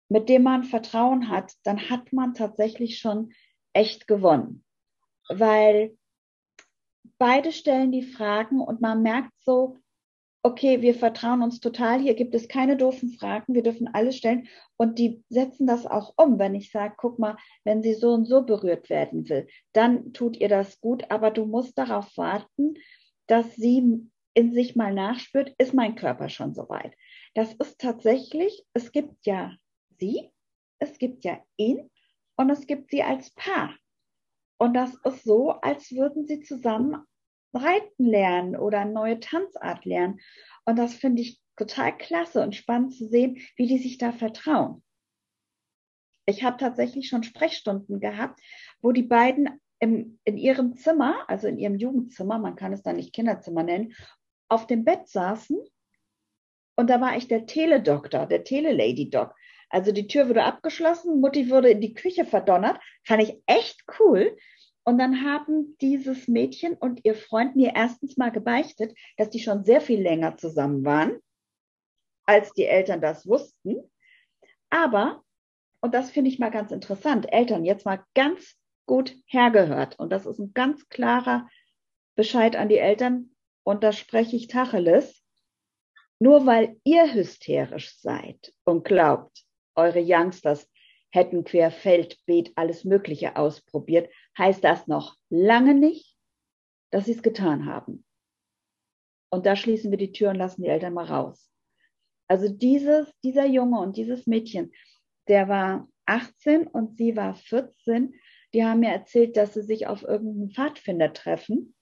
mit 0.08 0.28
dem 0.28 0.42
man 0.42 0.64
Vertrauen 0.64 1.28
hat, 1.28 1.52
dann 1.62 1.88
hat 1.88 2.12
man 2.12 2.34
tatsächlich 2.34 2.98
schon 2.98 3.32
echt 3.72 4.06
gewonnen. 4.06 4.64
Weil 5.28 5.96
beide 7.18 7.52
stellen 7.52 7.90
die 7.92 8.02
Fragen 8.02 8.60
und 8.60 8.80
man 8.80 9.02
merkt 9.02 9.32
so, 9.40 9.78
okay, 10.44 10.82
wir 10.82 10.94
vertrauen 10.94 11.42
uns 11.42 11.58
total, 11.58 12.00
hier 12.00 12.14
gibt 12.14 12.34
es 12.34 12.48
keine 12.48 12.76
doofen 12.76 13.08
Fragen, 13.08 13.54
wir 13.54 13.62
dürfen 13.62 13.88
alles 13.88 14.18
stellen. 14.18 14.46
Und 14.76 14.98
die 14.98 15.24
setzen 15.30 15.66
das 15.66 15.86
auch 15.86 16.12
um, 16.16 16.38
wenn 16.38 16.54
ich 16.54 16.70
sage, 16.70 16.94
guck 16.98 17.18
mal, 17.18 17.38
wenn 17.64 17.82
sie 17.82 17.94
so 17.94 18.12
und 18.12 18.26
so 18.26 18.42
berührt 18.42 18.90
werden 18.90 19.26
will, 19.30 19.48
dann 19.72 20.12
tut 20.12 20.36
ihr 20.36 20.48
das 20.48 20.80
gut, 20.80 21.10
aber 21.10 21.30
du 21.30 21.46
musst 21.46 21.78
darauf 21.78 22.14
warten, 22.18 22.74
dass 23.26 23.56
sie 23.56 24.06
in 24.34 24.52
sich 24.52 24.76
mal 24.76 24.92
nachspürt, 24.92 25.54
ist 25.56 25.72
mein 25.72 25.94
Körper 25.94 26.28
schon 26.28 26.54
soweit. 26.54 26.94
Das 27.34 27.54
ist 27.54 27.80
tatsächlich, 27.80 28.66
es 28.74 28.92
gibt 28.92 29.24
ja 29.24 29.52
sie, 29.98 30.30
es 30.78 30.98
gibt 30.98 31.24
ja 31.24 31.38
ihn 31.56 31.90
und 32.36 32.50
es 32.50 32.66
gibt 32.66 32.90
sie 32.90 33.02
als 33.02 33.30
Paar. 33.30 33.74
Und 34.58 34.74
das 34.74 34.94
ist 35.04 35.24
so, 35.24 35.52
als 35.52 35.90
würden 35.92 36.26
sie 36.26 36.40
zusammen 36.40 37.02
reiten 37.54 38.06
lernen 38.06 38.56
oder 38.56 38.80
eine 38.80 38.92
neue 38.92 39.20
Tanzart 39.20 39.84
lernen. 39.84 40.20
Und 40.64 40.76
das 40.76 40.94
finde 40.94 41.22
ich 41.22 41.40
total 41.56 41.96
klasse 41.96 42.42
und 42.42 42.54
spannend 42.54 42.94
zu 42.94 43.06
sehen, 43.06 43.38
wie 43.56 43.66
die 43.66 43.78
sich 43.78 43.98
da 43.98 44.12
vertrauen. 44.12 44.82
Ich 46.26 46.42
habe 46.42 46.56
tatsächlich 46.56 47.08
schon 47.08 47.22
Sprechstunden 47.22 48.00
gehabt, 48.00 48.40
wo 48.80 48.92
die 48.92 49.02
beiden 49.02 49.60
im, 49.78 50.18
in 50.24 50.38
ihrem 50.38 50.76
Zimmer, 50.76 51.28
also 51.28 51.46
in 51.46 51.58
ihrem 51.58 51.76
Jugendzimmer, 51.76 52.38
man 52.38 52.56
kann 52.56 52.72
es 52.72 52.82
da 52.82 52.92
nicht 52.92 53.12
Kinderzimmer 53.12 53.62
nennen, 53.62 53.94
auf 54.48 54.66
dem 54.66 54.84
Bett 54.84 55.08
saßen 55.08 55.58
und 56.76 56.90
da 56.90 57.00
war 57.00 57.16
ich 57.16 57.28
der 57.28 57.46
Teledoktor, 57.46 58.26
der 58.26 58.44
Telelady-Doc. 58.44 59.34
Also 59.70 59.92
die 59.92 60.06
Tür 60.06 60.28
wurde 60.28 60.44
abgeschlossen, 60.44 61.20
Mutti 61.20 61.50
wurde 61.50 61.70
in 61.70 61.80
die 61.80 61.94
Küche 61.94 62.24
verdonnert. 62.24 62.78
Fand 63.04 63.22
ich 63.22 63.36
echt 63.46 63.84
cool. 63.98 64.36
Und 64.84 64.98
dann 64.98 65.24
haben 65.24 65.76
dieses 65.80 66.28
Mädchen 66.28 66.74
und 66.74 67.00
ihr 67.04 67.14
Freund 67.14 67.56
mir 67.56 67.72
erstens 67.74 68.16
mal 68.16 68.30
gebeichtet, 68.30 68.96
dass 69.16 69.30
die 69.30 69.40
schon 69.40 69.64
sehr 69.64 69.80
viel 69.80 70.00
länger 70.00 70.36
zusammen 70.36 70.84
waren, 70.84 71.18
als 72.26 72.52
die 72.52 72.66
Eltern 72.66 73.00
das 73.00 73.26
wussten. 73.26 73.90
Aber, 74.68 75.22
und 75.80 75.94
das 75.94 76.10
finde 76.10 76.30
ich 76.30 76.38
mal 76.38 76.50
ganz 76.50 76.70
interessant, 76.70 77.32
Eltern 77.32 77.64
jetzt 77.64 77.86
mal 77.86 78.04
ganz 78.14 78.56
gut 78.86 79.16
hergehört. 79.26 79.98
Und 79.98 80.10
das 80.10 80.26
ist 80.26 80.38
ein 80.38 80.52
ganz 80.52 80.88
klarer 80.88 81.48
Bescheid 82.14 82.54
an 82.54 82.68
die 82.68 82.78
Eltern 82.78 83.34
und 83.64 83.82
da 83.82 83.92
spreche 83.92 84.36
ich 84.36 84.48
Tacheles, 84.48 85.22
nur 86.18 86.46
weil 86.46 86.76
ihr 86.84 87.12
hysterisch 87.12 87.98
seid 87.98 88.52
und 88.64 88.84
glaubt, 88.84 89.44
eure 89.74 90.02
Youngsters 90.04 90.70
hätten 91.14 91.44
querfeldbeet 91.44 92.52
alles 92.56 92.84
Mögliche 92.84 93.36
ausprobiert, 93.36 94.10
heißt 94.36 94.64
das 94.64 94.86
noch 94.86 95.16
lange 95.30 95.74
nicht, 95.74 96.16
dass 96.90 97.06
sie 97.06 97.12
es 97.12 97.22
getan 97.22 97.66
haben. 97.66 98.04
Und 99.30 99.46
da 99.46 99.56
schließen 99.56 99.90
wir 99.90 99.98
die 99.98 100.12
Tür 100.12 100.30
und 100.30 100.36
lassen 100.36 100.62
die 100.62 100.68
Eltern 100.68 100.94
mal 100.94 101.06
raus. 101.06 101.50
Also 102.28 102.48
dieses, 102.48 103.12
dieser 103.22 103.46
Junge 103.46 103.80
und 103.80 103.96
dieses 103.96 104.26
Mädchen, 104.26 104.72
der 105.28 105.48
war 105.48 105.88
18 106.06 106.66
und 106.66 106.96
sie 106.96 107.16
war 107.16 107.34
14, 107.34 108.14
die 108.52 108.64
haben 108.64 108.80
mir 108.80 108.90
erzählt, 108.92 109.36
dass 109.36 109.54
sie 109.54 109.62
sich 109.62 109.86
auf 109.86 110.02
irgendeinem 110.02 110.50
Pfadfinder 110.50 111.12
treffen 111.12 111.74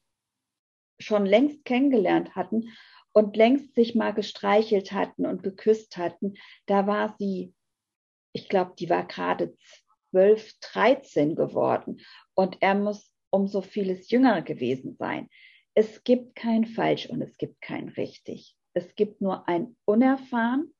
schon 1.03 1.27
längst 1.27 1.65
kennengelernt 1.65 2.35
hatten 2.35 2.71
und 3.13 3.37
längst 3.37 3.75
sich 3.75 3.95
mal 3.95 4.13
gestreichelt 4.13 4.93
hatten 4.93 5.27
und 5.27 5.43
geküsst 5.43 5.97
hatten, 5.97 6.35
da 6.67 6.87
war 6.87 7.15
sie, 7.19 7.53
ich 8.33 8.49
glaube, 8.49 8.73
die 8.79 8.91
war 8.91 9.07
gerade 9.07 9.55
zwölf, 10.11 10.53
dreizehn 10.61 11.35
geworden 11.35 12.01
und 12.35 12.59
er 12.61 12.75
muss 12.75 13.11
um 13.31 13.47
so 13.47 13.63
vieles 13.63 14.11
jünger 14.11 14.43
gewesen 14.43 14.97
sein. 14.99 15.29
Es 15.75 16.05
gibt 16.05 16.35
kein 16.35 16.67
falsch 16.67 17.07
und 17.07 17.23
es 17.23 17.37
gibt 17.39 17.61
kein 17.63 17.89
richtig. 17.91 18.57
Es 18.75 18.95
gibt 18.95 19.21
nur 19.21 19.49
ein 19.49 19.77
unerfahren 19.87 20.75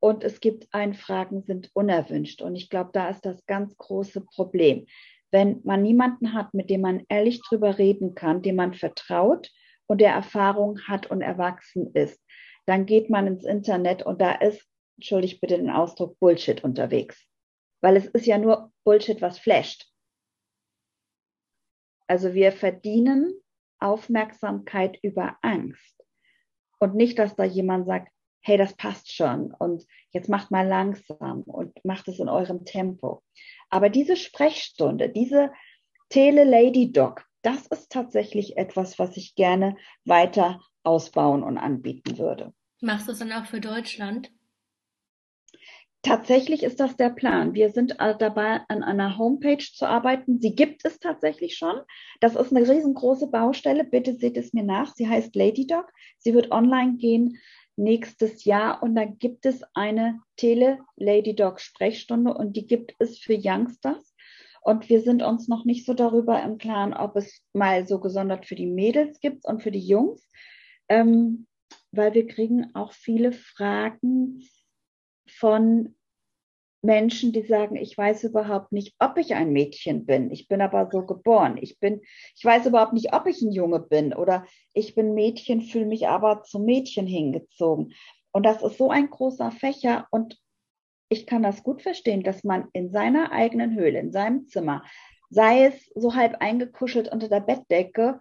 und 0.00 0.22
es 0.22 0.40
gibt 0.40 0.72
ein 0.72 0.94
Fragen 0.94 1.42
sind 1.42 1.70
unerwünscht. 1.74 2.40
Und 2.40 2.54
ich 2.54 2.70
glaube, 2.70 2.90
da 2.92 3.08
ist 3.08 3.22
das 3.22 3.44
ganz 3.46 3.76
große 3.76 4.20
Problem 4.20 4.86
wenn 5.34 5.60
man 5.64 5.82
niemanden 5.82 6.32
hat, 6.32 6.54
mit 6.54 6.70
dem 6.70 6.82
man 6.82 7.02
ehrlich 7.08 7.42
drüber 7.42 7.76
reden 7.76 8.14
kann, 8.14 8.40
dem 8.40 8.54
man 8.54 8.72
vertraut 8.72 9.50
und 9.86 10.00
der 10.00 10.12
Erfahrung 10.12 10.78
hat 10.86 11.10
und 11.10 11.22
erwachsen 11.22 11.92
ist, 11.92 12.22
dann 12.66 12.86
geht 12.86 13.10
man 13.10 13.26
ins 13.26 13.44
Internet 13.44 14.06
und 14.06 14.20
da 14.20 14.30
ist, 14.30 14.64
entschuldigt 14.96 15.40
bitte 15.40 15.56
den 15.56 15.70
Ausdruck, 15.70 16.18
Bullshit 16.18 16.62
unterwegs. 16.64 17.26
Weil 17.80 17.96
es 17.96 18.06
ist 18.06 18.26
ja 18.26 18.38
nur 18.38 18.72
Bullshit, 18.84 19.20
was 19.20 19.38
flasht. 19.38 19.90
Also 22.06 22.34
wir 22.34 22.52
verdienen 22.52 23.34
Aufmerksamkeit 23.80 24.98
über 25.02 25.36
Angst. 25.42 26.02
Und 26.78 26.94
nicht, 26.94 27.18
dass 27.18 27.34
da 27.36 27.44
jemand 27.44 27.86
sagt, 27.86 28.10
hey, 28.42 28.58
das 28.58 28.74
passt 28.76 29.10
schon 29.10 29.54
und 29.54 29.86
jetzt 30.10 30.28
macht 30.28 30.50
mal 30.50 30.66
langsam 30.66 31.42
und 31.42 31.82
macht 31.82 32.08
es 32.08 32.18
in 32.18 32.28
eurem 32.28 32.66
Tempo. 32.66 33.22
Aber 33.70 33.88
diese 33.88 34.16
Sprechstunde, 34.16 35.08
diese 35.08 35.50
Tele-Lady-Doc, 36.10 37.24
das 37.40 37.66
ist 37.68 37.90
tatsächlich 37.90 38.58
etwas, 38.58 38.98
was 38.98 39.16
ich 39.16 39.34
gerne 39.34 39.76
weiter 40.04 40.60
ausbauen 40.82 41.42
und 41.42 41.56
anbieten 41.56 42.18
würde. 42.18 42.52
Machst 42.82 43.08
du 43.08 43.12
es 43.12 43.18
dann 43.18 43.32
auch 43.32 43.46
für 43.46 43.60
Deutschland? 43.60 44.30
Tatsächlich 46.04 46.62
ist 46.62 46.80
das 46.80 46.98
der 46.98 47.08
Plan. 47.08 47.54
Wir 47.54 47.70
sind 47.70 47.96
dabei, 47.98 48.60
an 48.68 48.82
einer 48.82 49.16
Homepage 49.16 49.56
zu 49.56 49.88
arbeiten. 49.88 50.38
Sie 50.38 50.54
gibt 50.54 50.84
es 50.84 50.98
tatsächlich 50.98 51.56
schon. 51.56 51.80
Das 52.20 52.36
ist 52.36 52.54
eine 52.54 52.68
riesengroße 52.68 53.28
Baustelle. 53.28 53.84
Bitte 53.84 54.14
seht 54.14 54.36
es 54.36 54.52
mir 54.52 54.64
nach. 54.64 54.94
Sie 54.94 55.08
heißt 55.08 55.34
LadyDoc. 55.34 55.90
Sie 56.18 56.34
wird 56.34 56.50
online 56.50 56.98
gehen. 56.98 57.38
nächstes 57.76 58.44
Jahr. 58.44 58.82
Und 58.82 58.94
dann 58.94 59.18
gibt 59.18 59.46
es 59.46 59.62
eine 59.72 60.20
Tele-Lady 60.36 61.34
Dog 61.34 61.58
Sprechstunde 61.58 62.34
und 62.34 62.54
die 62.54 62.66
gibt 62.66 62.94
es 62.98 63.18
für 63.18 63.36
Youngsters. 63.36 64.14
Und 64.60 64.90
wir 64.90 65.00
sind 65.00 65.22
uns 65.22 65.48
noch 65.48 65.64
nicht 65.64 65.86
so 65.86 65.94
darüber 65.94 66.42
im 66.42 66.58
Klaren, 66.58 66.92
ob 66.92 67.16
es 67.16 67.42
mal 67.54 67.86
so 67.86 67.98
gesondert 67.98 68.44
für 68.44 68.54
die 68.54 68.66
Mädels 68.66 69.20
gibt 69.20 69.46
und 69.46 69.62
für 69.62 69.70
die 69.70 69.86
Jungs. 69.86 70.28
Ähm, 70.88 71.46
weil 71.92 72.12
wir 72.12 72.26
kriegen 72.26 72.74
auch 72.74 72.92
viele 72.92 73.32
Fragen 73.32 74.42
von 75.38 75.94
Menschen, 76.84 77.32
die 77.32 77.42
sagen, 77.42 77.76
ich 77.76 77.96
weiß 77.96 78.24
überhaupt 78.24 78.70
nicht, 78.70 78.94
ob 78.98 79.16
ich 79.16 79.34
ein 79.34 79.52
Mädchen 79.52 80.04
bin. 80.04 80.30
Ich 80.30 80.48
bin 80.48 80.60
aber 80.60 80.90
so 80.92 81.04
geboren. 81.04 81.56
Ich 81.60 81.80
bin, 81.80 82.02
ich 82.36 82.44
weiß 82.44 82.66
überhaupt 82.66 82.92
nicht, 82.92 83.14
ob 83.14 83.26
ich 83.26 83.40
ein 83.40 83.52
Junge 83.52 83.80
bin 83.80 84.12
oder 84.12 84.46
ich 84.74 84.94
bin 84.94 85.14
Mädchen, 85.14 85.62
fühle 85.62 85.86
mich 85.86 86.08
aber 86.08 86.42
zum 86.42 86.64
Mädchen 86.64 87.06
hingezogen. 87.06 87.94
Und 88.32 88.44
das 88.44 88.62
ist 88.62 88.76
so 88.76 88.90
ein 88.90 89.08
großer 89.08 89.50
Fächer 89.50 90.06
und 90.10 90.38
ich 91.08 91.26
kann 91.26 91.42
das 91.42 91.62
gut 91.62 91.82
verstehen, 91.82 92.22
dass 92.22 92.44
man 92.44 92.68
in 92.72 92.90
seiner 92.90 93.32
eigenen 93.32 93.74
Höhle, 93.74 93.98
in 94.00 94.12
seinem 94.12 94.46
Zimmer, 94.48 94.84
sei 95.30 95.66
es 95.66 95.90
so 95.94 96.14
halb 96.14 96.36
eingekuschelt 96.40 97.10
unter 97.10 97.28
der 97.28 97.40
Bettdecke, 97.40 98.20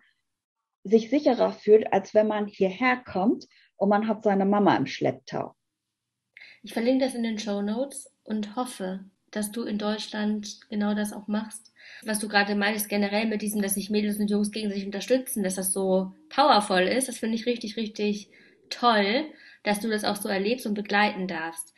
sich 0.83 1.09
sicherer 1.09 1.51
fühlt, 1.51 1.91
als 1.91 2.13
wenn 2.13 2.27
man 2.27 2.47
hierher 2.47 2.97
kommt 2.97 3.47
und 3.77 3.89
man 3.89 4.07
hat 4.07 4.23
seine 4.23 4.45
Mama 4.45 4.75
im 4.75 4.85
Schlepptau. 4.85 5.55
Ich 6.63 6.71
verlinke 6.71 7.03
das 7.03 7.13
in 7.13 7.23
den 7.23 7.37
Show 7.37 7.61
Notes 7.61 8.09
und 8.23 8.55
hoffe, 8.55 9.01
dass 9.31 9.51
du 9.51 9.63
in 9.63 9.77
Deutschland 9.77 10.61
genau 10.69 10.93
das 10.93 11.11
auch 11.11 11.27
machst. 11.27 11.73
Was 12.03 12.19
du 12.19 12.29
gerade 12.29 12.55
meinst, 12.55 12.87
generell 12.87 13.27
mit 13.27 13.41
diesem, 13.41 13.61
dass 13.61 13.73
sich 13.73 13.89
Mädels 13.89 14.17
und 14.17 14.29
Jungs 14.29 14.51
gegenseitig 14.51 14.85
unterstützen, 14.85 15.43
dass 15.43 15.55
das 15.55 15.73
so 15.73 16.13
powervoll 16.29 16.83
ist, 16.83 17.09
das 17.09 17.17
finde 17.17 17.35
ich 17.35 17.45
richtig, 17.45 17.75
richtig 17.75 18.29
toll, 18.69 19.25
dass 19.63 19.81
du 19.81 19.89
das 19.89 20.05
auch 20.05 20.15
so 20.15 20.29
erlebst 20.29 20.65
und 20.65 20.73
begleiten 20.73 21.27
darfst. 21.27 21.73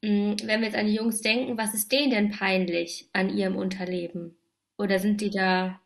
Mm, 0.00 0.32
wenn 0.44 0.60
wir 0.60 0.68
jetzt 0.68 0.78
an 0.78 0.86
die 0.86 0.94
Jungs 0.94 1.20
denken, 1.20 1.58
was 1.58 1.74
ist 1.74 1.92
denen 1.92 2.10
denn 2.10 2.30
peinlich 2.30 3.10
an 3.12 3.28
ihrem 3.28 3.56
Unterleben? 3.56 4.38
Oder 4.78 4.98
sind 4.98 5.20
die 5.20 5.30
da 5.30 5.78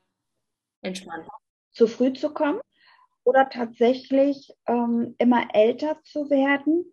entspannt? 0.82 1.26
Zu 1.72 1.88
früh 1.88 2.12
zu 2.12 2.32
kommen 2.32 2.60
oder 3.24 3.48
tatsächlich 3.48 4.52
ähm, 4.68 5.16
immer 5.18 5.48
älter 5.52 6.00
zu 6.04 6.30
werden 6.30 6.92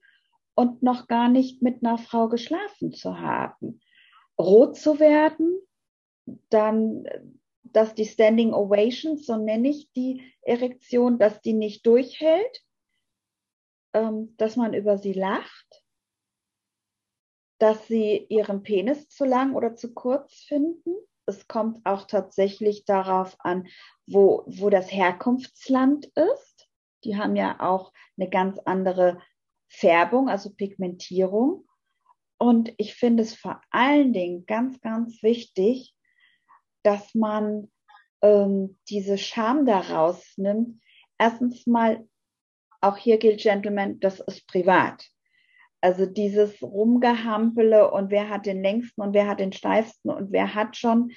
und 0.55 0.83
noch 0.83 1.07
gar 1.07 1.29
nicht 1.29 1.61
mit 1.61 1.83
einer 1.83 1.97
Frau 1.97 2.29
geschlafen 2.29 2.93
zu 2.93 3.19
haben. 3.19 3.81
Rot 4.39 4.77
zu 4.77 4.99
werden, 4.99 5.59
dann, 6.49 7.05
dass 7.63 7.95
die 7.95 8.05
Standing 8.05 8.53
Ovations, 8.53 9.25
so 9.25 9.37
nenne 9.37 9.69
ich 9.69 9.91
die 9.93 10.33
Erektion, 10.41 11.19
dass 11.19 11.41
die 11.41 11.53
nicht 11.53 11.85
durchhält, 11.85 12.63
ähm, 13.93 14.35
dass 14.37 14.55
man 14.55 14.73
über 14.73 14.97
sie 14.97 15.13
lacht, 15.13 15.83
dass 17.59 17.87
sie 17.87 18.25
ihren 18.29 18.63
Penis 18.63 19.09
zu 19.09 19.25
lang 19.25 19.55
oder 19.55 19.75
zu 19.75 19.93
kurz 19.93 20.33
finden. 20.33 20.95
Es 21.25 21.47
kommt 21.47 21.85
auch 21.85 22.07
tatsächlich 22.07 22.85
darauf 22.85 23.35
an, 23.39 23.67
wo, 24.05 24.43
wo 24.47 24.69
das 24.69 24.91
Herkunftsland 24.91 26.07
ist. 26.07 26.67
Die 27.05 27.17
haben 27.17 27.35
ja 27.35 27.59
auch 27.59 27.93
eine 28.17 28.29
ganz 28.29 28.59
andere 28.59 29.21
Färbung, 29.73 30.29
also 30.29 30.51
Pigmentierung. 30.53 31.65
Und 32.37 32.73
ich 32.77 32.95
finde 32.95 33.23
es 33.23 33.35
vor 33.35 33.61
allen 33.71 34.13
Dingen 34.13 34.45
ganz, 34.45 34.79
ganz 34.81 35.23
wichtig, 35.23 35.95
dass 36.83 37.15
man 37.15 37.71
ähm, 38.21 38.77
diese 38.89 39.17
Scham 39.17 39.65
daraus 39.65 40.33
nimmt. 40.37 40.79
Erstens 41.17 41.65
mal, 41.65 42.07
auch 42.81 42.97
hier 42.97 43.17
gilt 43.17 43.41
Gentleman, 43.41 43.99
das 43.99 44.19
ist 44.19 44.47
privat. 44.47 45.05
Also 45.81 46.05
dieses 46.05 46.61
Rumgehampele 46.61 47.91
und 47.91 48.11
wer 48.11 48.29
hat 48.29 48.45
den 48.45 48.61
längsten 48.61 49.01
und 49.01 49.13
wer 49.13 49.27
hat 49.27 49.39
den 49.39 49.53
steifsten 49.53 50.09
und 50.09 50.31
wer 50.31 50.53
hat 50.53 50.77
schon. 50.77 51.11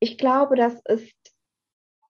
Ich 0.00 0.18
glaube, 0.18 0.56
das 0.56 0.80
ist 0.86 1.14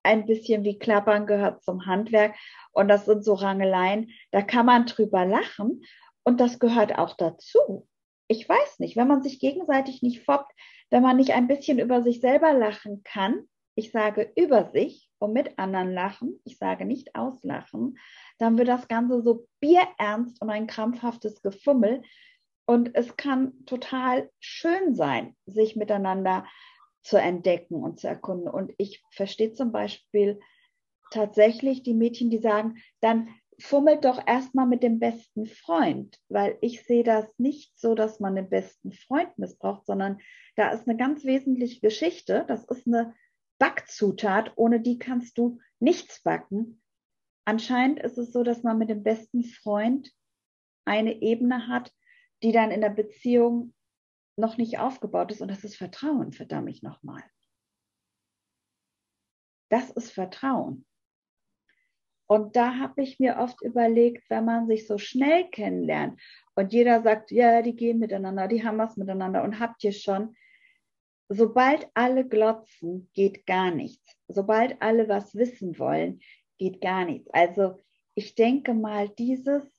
ein 0.03 0.25
bisschen 0.25 0.63
wie 0.63 0.77
Klappern 0.77 1.25
gehört 1.25 1.63
zum 1.63 1.85
Handwerk 1.85 2.35
und 2.71 2.87
das 2.87 3.05
sind 3.05 3.23
so 3.23 3.33
Rangeleien, 3.33 4.11
da 4.31 4.41
kann 4.41 4.65
man 4.65 4.85
drüber 4.85 5.25
lachen 5.25 5.83
und 6.23 6.39
das 6.39 6.59
gehört 6.59 6.97
auch 6.97 7.15
dazu. 7.15 7.87
Ich 8.27 8.47
weiß 8.47 8.79
nicht, 8.79 8.95
wenn 8.95 9.07
man 9.07 9.21
sich 9.21 9.39
gegenseitig 9.39 10.01
nicht 10.01 10.23
foppt, 10.23 10.51
wenn 10.89 11.03
man 11.03 11.17
nicht 11.17 11.31
ein 11.31 11.47
bisschen 11.47 11.79
über 11.79 12.01
sich 12.03 12.21
selber 12.21 12.53
lachen 12.53 13.01
kann, 13.03 13.47
ich 13.75 13.91
sage 13.91 14.31
über 14.35 14.69
sich 14.71 15.09
und 15.19 15.33
mit 15.33 15.57
anderen 15.57 15.93
lachen, 15.93 16.39
ich 16.43 16.57
sage 16.57 16.85
nicht 16.85 17.15
auslachen, 17.15 17.97
dann 18.37 18.57
wird 18.57 18.67
das 18.67 18.87
Ganze 18.87 19.21
so 19.21 19.47
bierernst 19.59 20.41
und 20.41 20.49
ein 20.49 20.67
krampfhaftes 20.67 21.41
Gefummel. 21.41 22.03
Und 22.65 22.91
es 22.93 23.17
kann 23.17 23.65
total 23.65 24.29
schön 24.39 24.95
sein, 24.95 25.35
sich 25.45 25.75
miteinander 25.75 26.45
zu 27.03 27.17
entdecken 27.17 27.75
und 27.75 27.99
zu 27.99 28.07
erkunden. 28.07 28.47
Und 28.47 28.73
ich 28.77 29.03
verstehe 29.11 29.53
zum 29.53 29.71
Beispiel 29.71 30.39
tatsächlich 31.11 31.83
die 31.83 31.93
Mädchen, 31.93 32.29
die 32.29 32.39
sagen, 32.39 32.77
dann 33.01 33.29
fummelt 33.59 34.03
doch 34.05 34.25
erstmal 34.25 34.65
mit 34.65 34.81
dem 34.83 34.99
besten 34.99 35.45
Freund, 35.45 36.19
weil 36.27 36.57
ich 36.61 36.83
sehe 36.83 37.03
das 37.03 37.27
nicht 37.37 37.77
so, 37.79 37.93
dass 37.93 38.19
man 38.19 38.35
den 38.35 38.49
besten 38.49 38.91
Freund 38.91 39.37
missbraucht, 39.37 39.85
sondern 39.85 40.19
da 40.55 40.71
ist 40.71 40.87
eine 40.87 40.97
ganz 40.97 41.23
wesentliche 41.23 41.81
Geschichte. 41.81 42.45
Das 42.47 42.65
ist 42.65 42.87
eine 42.87 43.13
Backzutat, 43.59 44.53
ohne 44.55 44.81
die 44.81 44.97
kannst 44.97 45.37
du 45.37 45.59
nichts 45.79 46.21
backen. 46.23 46.81
Anscheinend 47.45 47.99
ist 47.99 48.17
es 48.17 48.31
so, 48.31 48.43
dass 48.43 48.63
man 48.63 48.77
mit 48.77 48.89
dem 48.89 49.03
besten 49.03 49.43
Freund 49.43 50.11
eine 50.85 51.21
Ebene 51.21 51.67
hat, 51.67 51.91
die 52.41 52.51
dann 52.51 52.71
in 52.71 52.81
der 52.81 52.89
Beziehung 52.89 53.73
noch 54.35 54.57
nicht 54.57 54.79
aufgebaut 54.79 55.31
ist 55.31 55.41
und 55.41 55.49
das 55.49 55.63
ist 55.63 55.75
Vertrauen, 55.75 56.31
verdammt 56.31 56.69
ich 56.69 56.81
nochmal. 56.83 57.23
Das 59.69 59.89
ist 59.91 60.11
Vertrauen. 60.11 60.85
Und 62.27 62.55
da 62.55 62.77
habe 62.79 63.03
ich 63.03 63.19
mir 63.19 63.37
oft 63.37 63.61
überlegt, 63.61 64.29
wenn 64.29 64.45
man 64.45 64.67
sich 64.67 64.87
so 64.87 64.97
schnell 64.97 65.49
kennenlernt 65.49 66.19
und 66.55 66.73
jeder 66.73 67.03
sagt, 67.03 67.31
ja, 67.31 67.61
die 67.61 67.75
gehen 67.75 67.99
miteinander, 67.99 68.47
die 68.47 68.63
haben 68.63 68.77
was 68.77 68.97
miteinander 68.97 69.43
und 69.43 69.59
habt 69.59 69.83
ihr 69.83 69.91
schon, 69.91 70.35
sobald 71.29 71.87
alle 71.93 72.27
glotzen, 72.27 73.09
geht 73.13 73.45
gar 73.45 73.71
nichts. 73.71 74.17
Sobald 74.27 74.81
alle 74.81 75.07
was 75.09 75.35
wissen 75.35 75.77
wollen, 75.77 76.21
geht 76.57 76.81
gar 76.81 77.05
nichts. 77.05 77.29
Also 77.31 77.83
ich 78.15 78.35
denke 78.35 78.73
mal, 78.73 79.09
dieses 79.09 79.73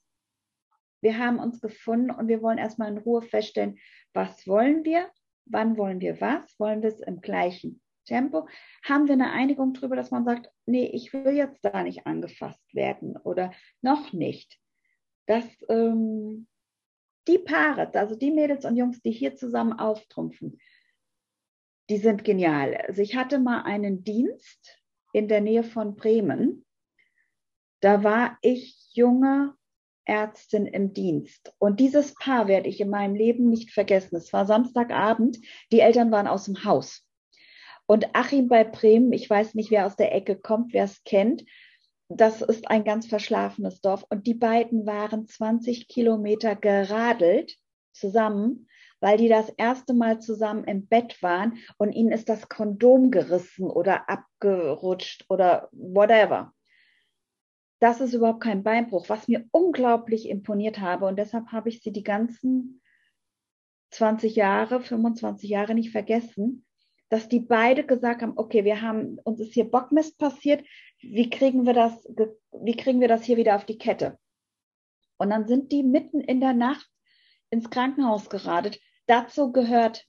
wir 1.04 1.18
haben 1.18 1.38
uns 1.38 1.60
gefunden 1.60 2.10
und 2.10 2.28
wir 2.28 2.40
wollen 2.40 2.56
erstmal 2.56 2.90
in 2.90 2.96
Ruhe 2.96 3.20
feststellen, 3.20 3.78
was 4.14 4.46
wollen 4.46 4.84
wir, 4.84 5.10
wann 5.44 5.76
wollen 5.76 6.00
wir 6.00 6.20
was, 6.20 6.58
wollen 6.58 6.82
wir 6.82 6.88
es 6.88 7.00
im 7.00 7.20
gleichen 7.20 7.82
Tempo. 8.06 8.48
Haben 8.84 9.06
wir 9.06 9.14
eine 9.14 9.32
Einigung 9.32 9.74
darüber, 9.74 9.96
dass 9.96 10.10
man 10.10 10.24
sagt, 10.24 10.50
nee, 10.66 10.86
ich 10.86 11.12
will 11.12 11.34
jetzt 11.34 11.64
da 11.64 11.82
nicht 11.82 12.06
angefasst 12.06 12.74
werden 12.74 13.16
oder 13.16 13.52
noch 13.82 14.12
nicht. 14.12 14.58
Dass 15.26 15.44
ähm, 15.68 16.46
die 17.26 17.38
Paare, 17.38 17.92
also 17.94 18.14
die 18.14 18.30
Mädels 18.30 18.64
und 18.64 18.76
Jungs, 18.76 19.00
die 19.02 19.10
hier 19.10 19.34
zusammen 19.34 19.72
auftrumpfen, 19.72 20.60
die 21.90 21.98
sind 21.98 22.24
genial. 22.24 22.74
Also 22.86 23.02
ich 23.02 23.16
hatte 23.16 23.38
mal 23.38 23.62
einen 23.62 24.04
Dienst 24.04 24.82
in 25.12 25.28
der 25.28 25.40
Nähe 25.40 25.64
von 25.64 25.96
Bremen. 25.96 26.64
Da 27.80 28.02
war 28.02 28.38
ich 28.42 28.90
junger 28.94 29.56
Ärztin 30.04 30.66
im 30.66 30.92
Dienst. 30.92 31.52
Und 31.58 31.80
dieses 31.80 32.14
Paar 32.14 32.48
werde 32.48 32.68
ich 32.68 32.80
in 32.80 32.90
meinem 32.90 33.14
Leben 33.14 33.48
nicht 33.48 33.72
vergessen. 33.72 34.16
Es 34.16 34.32
war 34.32 34.46
Samstagabend, 34.46 35.38
die 35.72 35.80
Eltern 35.80 36.10
waren 36.10 36.26
aus 36.26 36.44
dem 36.44 36.64
Haus. 36.64 37.04
Und 37.86 38.14
Achim 38.14 38.48
bei 38.48 38.64
Bremen, 38.64 39.12
ich 39.12 39.28
weiß 39.28 39.54
nicht, 39.54 39.70
wer 39.70 39.86
aus 39.86 39.96
der 39.96 40.14
Ecke 40.14 40.36
kommt, 40.36 40.72
wer 40.72 40.84
es 40.84 41.04
kennt, 41.04 41.44
das 42.08 42.42
ist 42.42 42.68
ein 42.68 42.84
ganz 42.84 43.06
verschlafenes 43.06 43.80
Dorf. 43.80 44.04
Und 44.08 44.26
die 44.26 44.34
beiden 44.34 44.86
waren 44.86 45.26
20 45.26 45.88
Kilometer 45.88 46.54
geradelt 46.54 47.56
zusammen, 47.92 48.68
weil 49.00 49.18
die 49.18 49.28
das 49.28 49.50
erste 49.50 49.92
Mal 49.92 50.20
zusammen 50.20 50.64
im 50.64 50.86
Bett 50.86 51.22
waren 51.22 51.58
und 51.76 51.92
ihnen 51.92 52.10
ist 52.10 52.30
das 52.30 52.48
Kondom 52.48 53.10
gerissen 53.10 53.70
oder 53.70 54.08
abgerutscht 54.08 55.26
oder 55.28 55.68
whatever 55.72 56.53
das 57.84 58.00
ist 58.00 58.14
überhaupt 58.14 58.40
kein 58.40 58.62
Beinbruch, 58.62 59.10
was 59.10 59.28
mir 59.28 59.44
unglaublich 59.50 60.30
imponiert 60.30 60.80
habe. 60.80 61.04
Und 61.04 61.16
deshalb 61.16 61.48
habe 61.52 61.68
ich 61.68 61.82
sie 61.82 61.92
die 61.92 62.02
ganzen 62.02 62.80
20 63.90 64.34
Jahre, 64.36 64.80
25 64.80 65.50
Jahre 65.50 65.74
nicht 65.74 65.90
vergessen, 65.90 66.64
dass 67.10 67.28
die 67.28 67.40
beide 67.40 67.84
gesagt 67.84 68.22
haben, 68.22 68.32
okay, 68.36 68.64
wir 68.64 68.80
haben, 68.80 69.18
uns 69.24 69.38
ist 69.38 69.52
hier 69.52 69.70
Bockmist 69.70 70.16
passiert, 70.16 70.64
wie 71.02 71.28
kriegen 71.28 71.66
wir 71.66 71.74
das, 71.74 71.92
wie 72.52 72.74
kriegen 72.74 73.02
wir 73.02 73.08
das 73.08 73.22
hier 73.22 73.36
wieder 73.36 73.54
auf 73.54 73.66
die 73.66 73.76
Kette? 73.76 74.18
Und 75.18 75.28
dann 75.28 75.46
sind 75.46 75.70
die 75.70 75.82
mitten 75.82 76.22
in 76.22 76.40
der 76.40 76.54
Nacht 76.54 76.88
ins 77.50 77.68
Krankenhaus 77.68 78.30
geradet. 78.30 78.80
Dazu 79.06 79.52
gehört, 79.52 80.06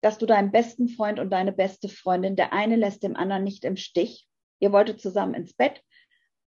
dass 0.00 0.18
du 0.18 0.26
deinen 0.26 0.50
besten 0.50 0.88
Freund 0.88 1.20
und 1.20 1.30
deine 1.30 1.52
beste 1.52 1.88
Freundin, 1.88 2.34
der 2.34 2.52
eine 2.52 2.74
lässt 2.74 3.04
dem 3.04 3.14
anderen 3.14 3.44
nicht 3.44 3.64
im 3.64 3.76
Stich. 3.76 4.26
Ihr 4.58 4.72
wolltet 4.72 5.00
zusammen 5.00 5.34
ins 5.34 5.54
Bett. 5.54 5.84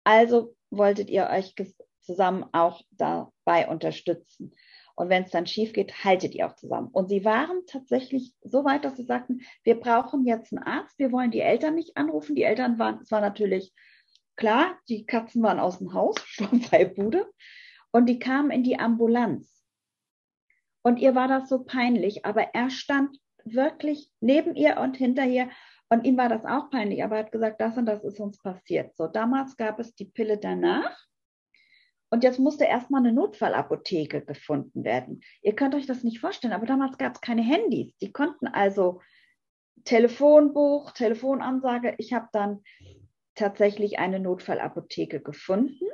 Also 0.02 0.56
wolltet 0.70 1.11
ihr 1.11 1.29
euch 1.31 1.55
zusammen 2.00 2.44
auch 2.52 2.83
dabei 2.90 3.68
unterstützen. 3.68 4.52
Und 4.94 5.11
wenn 5.11 5.24
es 5.24 5.31
dann 5.31 5.46
schief 5.46 5.74
geht, 5.74 6.05
haltet 6.05 6.35
ihr 6.35 6.46
auch 6.46 6.57
zusammen. 6.57 6.88
Und 6.88 7.09
sie 7.09 7.24
waren 7.24 7.66
tatsächlich 7.66 8.35
so 8.42 8.64
weit, 8.64 8.85
dass 8.85 8.96
sie 8.96 9.05
sagten, 9.05 9.42
wir 9.62 9.79
brauchen 9.79 10.24
jetzt 10.24 10.52
einen 10.52 10.62
Arzt, 10.62 10.98
wir 10.98 11.12
wollen 11.12 11.31
die 11.31 11.40
Eltern 11.40 11.74
nicht 11.74 11.98
anrufen. 11.98 12.35
Die 12.35 12.44
Eltern 12.44 12.79
waren, 12.79 13.00
es 13.02 13.11
war 13.11 13.20
natürlich 13.20 13.74
klar, 14.37 14.79
die 14.88 15.05
Katzen 15.05 15.42
waren 15.42 15.61
aus 15.61 15.79
dem 15.79 15.92
Haus, 15.92 16.16
sturmfreie 16.24 16.88
Bude. 16.88 17.31
Und 17.92 18.07
die 18.07 18.18
kamen 18.18 18.50
in 18.50 18.62
die 18.62 18.79
Ambulanz. 18.79 19.64
Und 20.83 20.98
ihr 20.98 21.14
war 21.14 21.29
das 21.29 21.48
so 21.48 21.64
peinlich, 21.64 22.24
aber 22.24 22.55
er 22.55 22.70
stand 22.70 23.18
wirklich 23.44 24.11
neben 24.20 24.55
ihr 24.55 24.79
und 24.79 24.96
hinter 24.96 25.26
ihr. 25.26 25.50
Und 25.88 26.05
ihm 26.05 26.16
war 26.16 26.29
das 26.29 26.44
auch 26.44 26.70
peinlich, 26.70 27.05
aber 27.05 27.16
er 27.16 27.25
hat 27.25 27.33
gesagt, 27.33 27.61
das 27.61 27.77
und 27.77 27.87
das 27.87 28.03
ist 28.03 28.18
uns 28.18 28.38
passiert. 28.38 28.96
So, 28.96 29.07
damals 29.07 29.57
gab 29.57 29.79
es 29.79 29.94
die 29.94 30.07
Pille 30.07 30.37
danach. 30.38 31.07
Und 32.11 32.25
jetzt 32.25 32.38
musste 32.38 32.64
erstmal 32.64 33.01
eine 33.01 33.12
Notfallapotheke 33.12 34.25
gefunden 34.25 34.85
werden. 34.85 35.20
Ihr 35.42 35.55
könnt 35.55 35.75
euch 35.75 35.87
das 35.87 36.05
nicht 36.05 36.20
vorstellen, 36.20 36.53
aber 36.55 36.66
damals 36.66 36.99
gab 36.99 37.14
es 37.14 37.20
keine 37.20 37.42
Handys. 37.42 37.96
Die 37.99 38.12
konnten 38.12 38.46
also 38.46 39.01
Telefonbuch, 39.85 40.92
Telefonansage. 40.92 41.94
Ich 41.99 42.12
habe 42.12 42.29
dann 42.33 42.62
tatsächlich 43.35 43.99
eine 43.99 44.20
Notfallapotheke 44.20 45.20
gefunden. 45.20 45.85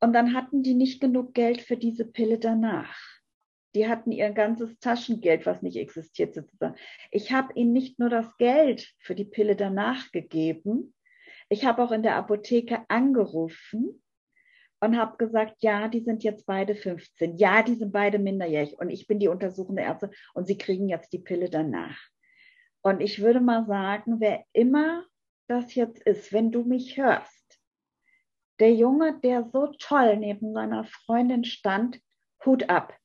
Und 0.00 0.12
dann 0.12 0.34
hatten 0.34 0.62
die 0.62 0.74
nicht 0.74 1.00
genug 1.00 1.34
Geld 1.34 1.60
für 1.60 1.76
diese 1.76 2.04
Pille 2.04 2.38
danach. 2.38 2.98
Die 3.74 3.88
hatten 3.88 4.12
ihr 4.12 4.30
ganzes 4.30 4.78
Taschengeld, 4.78 5.46
was 5.46 5.62
nicht 5.62 5.76
existiert 5.76 6.34
sozusagen. 6.34 6.76
Ich 7.10 7.32
habe 7.32 7.52
ihnen 7.54 7.72
nicht 7.72 7.98
nur 7.98 8.10
das 8.10 8.36
Geld 8.36 8.92
für 8.98 9.14
die 9.14 9.24
Pille 9.24 9.56
danach 9.56 10.10
gegeben, 10.12 10.94
ich 11.52 11.66
habe 11.66 11.82
auch 11.82 11.92
in 11.92 12.02
der 12.02 12.16
Apotheke 12.16 12.82
angerufen 12.88 14.02
und 14.80 14.96
habe 14.96 15.18
gesagt, 15.18 15.56
ja, 15.60 15.86
die 15.86 16.00
sind 16.00 16.24
jetzt 16.24 16.46
beide 16.46 16.74
15, 16.74 17.36
ja, 17.36 17.62
die 17.62 17.74
sind 17.74 17.92
beide 17.92 18.18
minderjährig 18.18 18.78
und 18.78 18.88
ich 18.88 19.06
bin 19.06 19.18
die 19.18 19.28
untersuchende 19.28 19.82
Ärztin 19.82 20.12
und 20.32 20.46
sie 20.46 20.56
kriegen 20.56 20.88
jetzt 20.88 21.12
die 21.12 21.18
Pille 21.18 21.50
danach. 21.50 22.00
Und 22.80 23.02
ich 23.02 23.20
würde 23.20 23.40
mal 23.40 23.66
sagen, 23.66 24.18
wer 24.18 24.46
immer 24.54 25.04
das 25.46 25.74
jetzt 25.74 26.02
ist, 26.04 26.32
wenn 26.32 26.52
du 26.52 26.64
mich 26.64 26.96
hörst, 26.96 27.60
der 28.58 28.72
Junge, 28.72 29.20
der 29.20 29.44
so 29.52 29.66
toll 29.78 30.16
neben 30.16 30.54
seiner 30.54 30.84
Freundin 30.84 31.44
stand, 31.44 32.00
Hut 32.46 32.70
ab. 32.70 32.96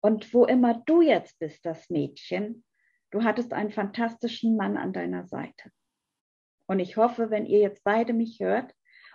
Und 0.00 0.32
wo 0.32 0.44
immer 0.44 0.82
du 0.86 1.02
jetzt 1.02 1.38
bist, 1.38 1.64
das 1.66 1.90
Mädchen, 1.90 2.64
du 3.10 3.22
hattest 3.22 3.52
einen 3.52 3.70
fantastischen 3.70 4.56
Mann 4.56 4.76
an 4.76 4.92
deiner 4.92 5.26
Seite. 5.26 5.70
Und 6.66 6.78
ich 6.78 6.96
hoffe, 6.96 7.30
wenn 7.30 7.46
ihr 7.46 7.58
jetzt 7.58 7.84
beide 7.84 8.12
mich 8.12 8.40
hört, 8.40 8.72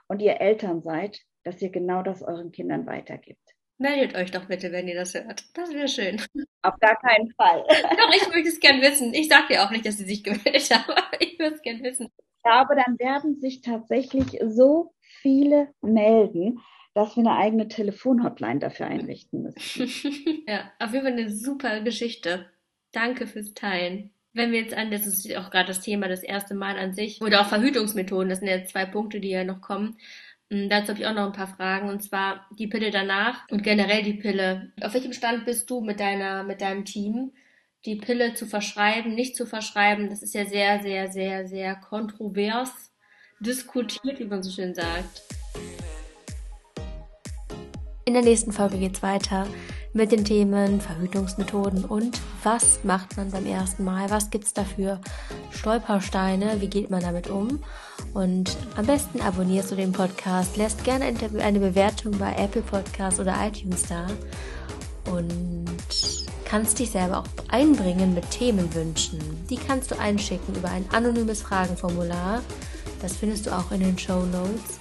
und 0.08 0.21
ihr 0.21 0.39
Eltern 0.41 0.82
seid, 0.82 1.21
dass 1.43 1.62
ihr 1.62 1.69
genau 1.69 2.02
das 2.04 2.21
euren 2.21 2.52
Kindern 2.52 2.86
weitergibt. 2.86 3.39
Meldet 3.78 4.15
euch 4.15 4.32
doch 4.32 4.45
bitte, 4.45 4.71
wenn 4.71 4.88
ihr 4.88 4.95
das 4.95 5.13
hört. 5.13 5.43
Das 5.54 5.74
wäre 5.74 5.88
schön. 5.88 6.21
Auf 6.62 6.80
gar 6.80 6.98
keinen 7.02 7.30
Fall. 7.34 7.65
Doch, 7.67 8.15
ich 8.15 8.28
möchte 8.30 8.48
es 8.48 8.60
gern 8.62 8.82
wissen. 8.82 9.13
Ich 9.13 9.28
sage 9.28 9.48
dir 9.50 9.63
auch 9.63 9.69
nicht, 9.69 9.86
dass 9.86 9.98
sie 9.98 10.06
sich 10.06 10.24
gemeldet 10.24 10.69
haben, 10.71 10.91
aber 10.91 11.21
ich 11.21 11.38
würde 11.38 11.56
es 11.56 11.62
gern 11.62 11.84
wissen. 11.84 12.08
Ich 12.17 12.43
glaube, 12.43 12.76
dann 12.76 12.98
werden 13.00 13.38
sich 13.41 13.62
tatsächlich 13.62 14.39
so 14.48 14.94
viele 15.25 15.69
melden, 15.81 16.59
dass 16.93 17.17
wir 17.17 17.21
eine 17.25 17.35
eigene 17.35 17.67
Telefonhotline 17.67 18.59
dafür 18.59 18.85
einrichten 18.85 19.41
müssen. 19.41 19.88
ja, 20.47 20.71
auf 20.77 20.93
jeden 20.93 21.03
Fall 21.03 21.13
eine 21.13 21.31
super 21.31 21.81
Geschichte. 21.81 22.45
Danke 22.91 23.25
fürs 23.25 23.55
Teilen. 23.55 24.11
Wenn 24.33 24.51
wir 24.51 24.59
jetzt 24.59 24.75
an, 24.75 24.91
das 24.91 25.07
ist 25.07 25.35
auch 25.35 25.49
gerade 25.49 25.69
das 25.69 25.81
Thema, 25.81 26.07
das 26.07 26.21
erste 26.21 26.53
Mal 26.53 26.77
an 26.77 26.93
sich, 26.93 27.21
oder 27.23 27.41
auch 27.41 27.47
Verhütungsmethoden, 27.47 28.29
das 28.29 28.39
sind 28.39 28.49
ja 28.49 28.63
zwei 28.65 28.85
Punkte, 28.85 29.19
die 29.19 29.29
ja 29.29 29.43
noch 29.43 29.61
kommen. 29.61 29.97
Hm, 30.51 30.69
dazu 30.69 30.89
habe 30.89 30.99
ich 30.99 31.07
auch 31.07 31.15
noch 31.15 31.25
ein 31.25 31.31
paar 31.31 31.55
Fragen, 31.55 31.89
und 31.89 32.03
zwar 32.03 32.45
die 32.59 32.67
Pille 32.67 32.91
danach 32.91 33.49
und 33.49 33.63
generell 33.63 34.03
die 34.03 34.13
Pille. 34.13 34.73
Auf 34.79 34.93
welchem 34.93 35.13
Stand 35.13 35.45
bist 35.45 35.71
du 35.71 35.81
mit 35.81 35.99
deiner, 35.99 36.43
mit 36.43 36.61
deinem 36.61 36.85
Team? 36.85 37.31
Die 37.85 37.95
Pille 37.95 38.35
zu 38.35 38.45
verschreiben, 38.45 39.15
nicht 39.15 39.35
zu 39.35 39.47
verschreiben, 39.47 40.07
das 40.07 40.21
ist 40.21 40.35
ja 40.35 40.45
sehr, 40.45 40.83
sehr, 40.83 41.11
sehr, 41.11 41.47
sehr 41.47 41.75
kontrovers 41.75 42.91
diskutiert, 43.45 44.19
wie 44.19 44.25
man 44.25 44.43
so 44.43 44.51
schön 44.51 44.73
sagt. 44.73 45.23
In 48.05 48.13
der 48.13 48.23
nächsten 48.23 48.51
Folge 48.51 48.77
geht's 48.77 49.01
weiter 49.01 49.47
mit 49.93 50.12
den 50.12 50.25
Themen 50.25 50.81
Verhütungsmethoden 50.81 51.86
und 51.86 52.19
was 52.43 52.84
macht 52.84 53.15
man 53.15 53.31
beim 53.31 53.45
ersten 53.45 53.84
Mal, 53.84 54.10
was 54.12 54.29
gibt's 54.29 54.53
dafür 54.53 54.99
Stolpersteine, 55.51 56.60
wie 56.60 56.67
geht 56.67 56.89
man 56.89 57.01
damit 57.01 57.29
um 57.29 57.63
und 58.13 58.58
am 58.75 58.86
besten 58.86 59.21
abonnierst 59.21 59.71
du 59.71 59.75
den 59.75 59.93
Podcast, 59.93 60.58
lässt 60.58 60.84
gerne 60.84 61.05
eine 61.05 61.60
Bewertung 61.60 62.17
bei 62.17 62.36
Apple 62.36 62.62
Podcast 62.62 63.19
oder 63.19 63.36
iTunes 63.47 63.84
da 63.84 64.08
und 65.12 65.65
kannst 66.45 66.79
dich 66.79 66.91
selber 66.91 67.19
auch 67.19 67.27
einbringen 67.49 68.13
mit 68.13 68.29
Themenwünschen. 68.31 69.19
Die 69.49 69.58
kannst 69.58 69.91
du 69.91 69.99
einschicken 69.99 70.55
über 70.55 70.69
ein 70.69 70.86
anonymes 70.91 71.41
Fragenformular, 71.41 72.41
das 73.01 73.17
findest 73.17 73.45
du 73.45 73.51
auch 73.51 73.71
in 73.71 73.81
den 73.81 73.97
Show 73.97 74.23
Notes 74.25 74.79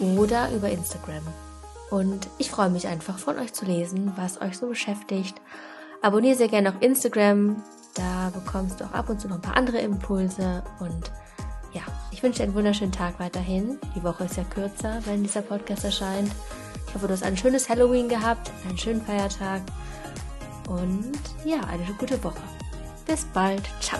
oder 0.00 0.50
über 0.52 0.68
Instagram. 0.68 1.22
Und 1.90 2.28
ich 2.38 2.50
freue 2.50 2.70
mich 2.70 2.86
einfach 2.86 3.18
von 3.18 3.38
euch 3.38 3.52
zu 3.52 3.64
lesen, 3.64 4.12
was 4.16 4.40
euch 4.40 4.58
so 4.58 4.68
beschäftigt. 4.68 5.40
Abonniere 6.02 6.36
sehr 6.36 6.48
gerne 6.48 6.68
auf 6.70 6.80
Instagram. 6.80 7.62
Da 7.94 8.30
bekommst 8.30 8.80
du 8.80 8.84
auch 8.84 8.92
ab 8.92 9.08
und 9.08 9.20
zu 9.20 9.28
noch 9.28 9.36
ein 9.36 9.42
paar 9.42 9.56
andere 9.56 9.78
Impulse. 9.78 10.62
Und 10.80 11.10
ja, 11.72 11.82
ich 12.10 12.22
wünsche 12.22 12.38
dir 12.38 12.44
einen 12.44 12.54
wunderschönen 12.54 12.92
Tag 12.92 13.18
weiterhin. 13.18 13.78
Die 13.96 14.02
Woche 14.04 14.24
ist 14.24 14.36
ja 14.36 14.44
kürzer, 14.44 15.00
wenn 15.06 15.22
dieser 15.22 15.42
Podcast 15.42 15.84
erscheint. 15.84 16.30
Ich 16.86 16.94
hoffe, 16.94 17.06
du 17.06 17.12
hast 17.12 17.22
ein 17.22 17.36
schönes 17.36 17.68
Halloween 17.68 18.08
gehabt, 18.08 18.50
einen 18.66 18.78
schönen 18.78 19.02
Feiertag. 19.02 19.62
Und 20.68 21.18
ja, 21.44 21.60
eine 21.60 21.84
gute 21.98 22.22
Woche. 22.22 22.42
Bis 23.06 23.24
bald. 23.32 23.62
Ciao. 23.80 23.98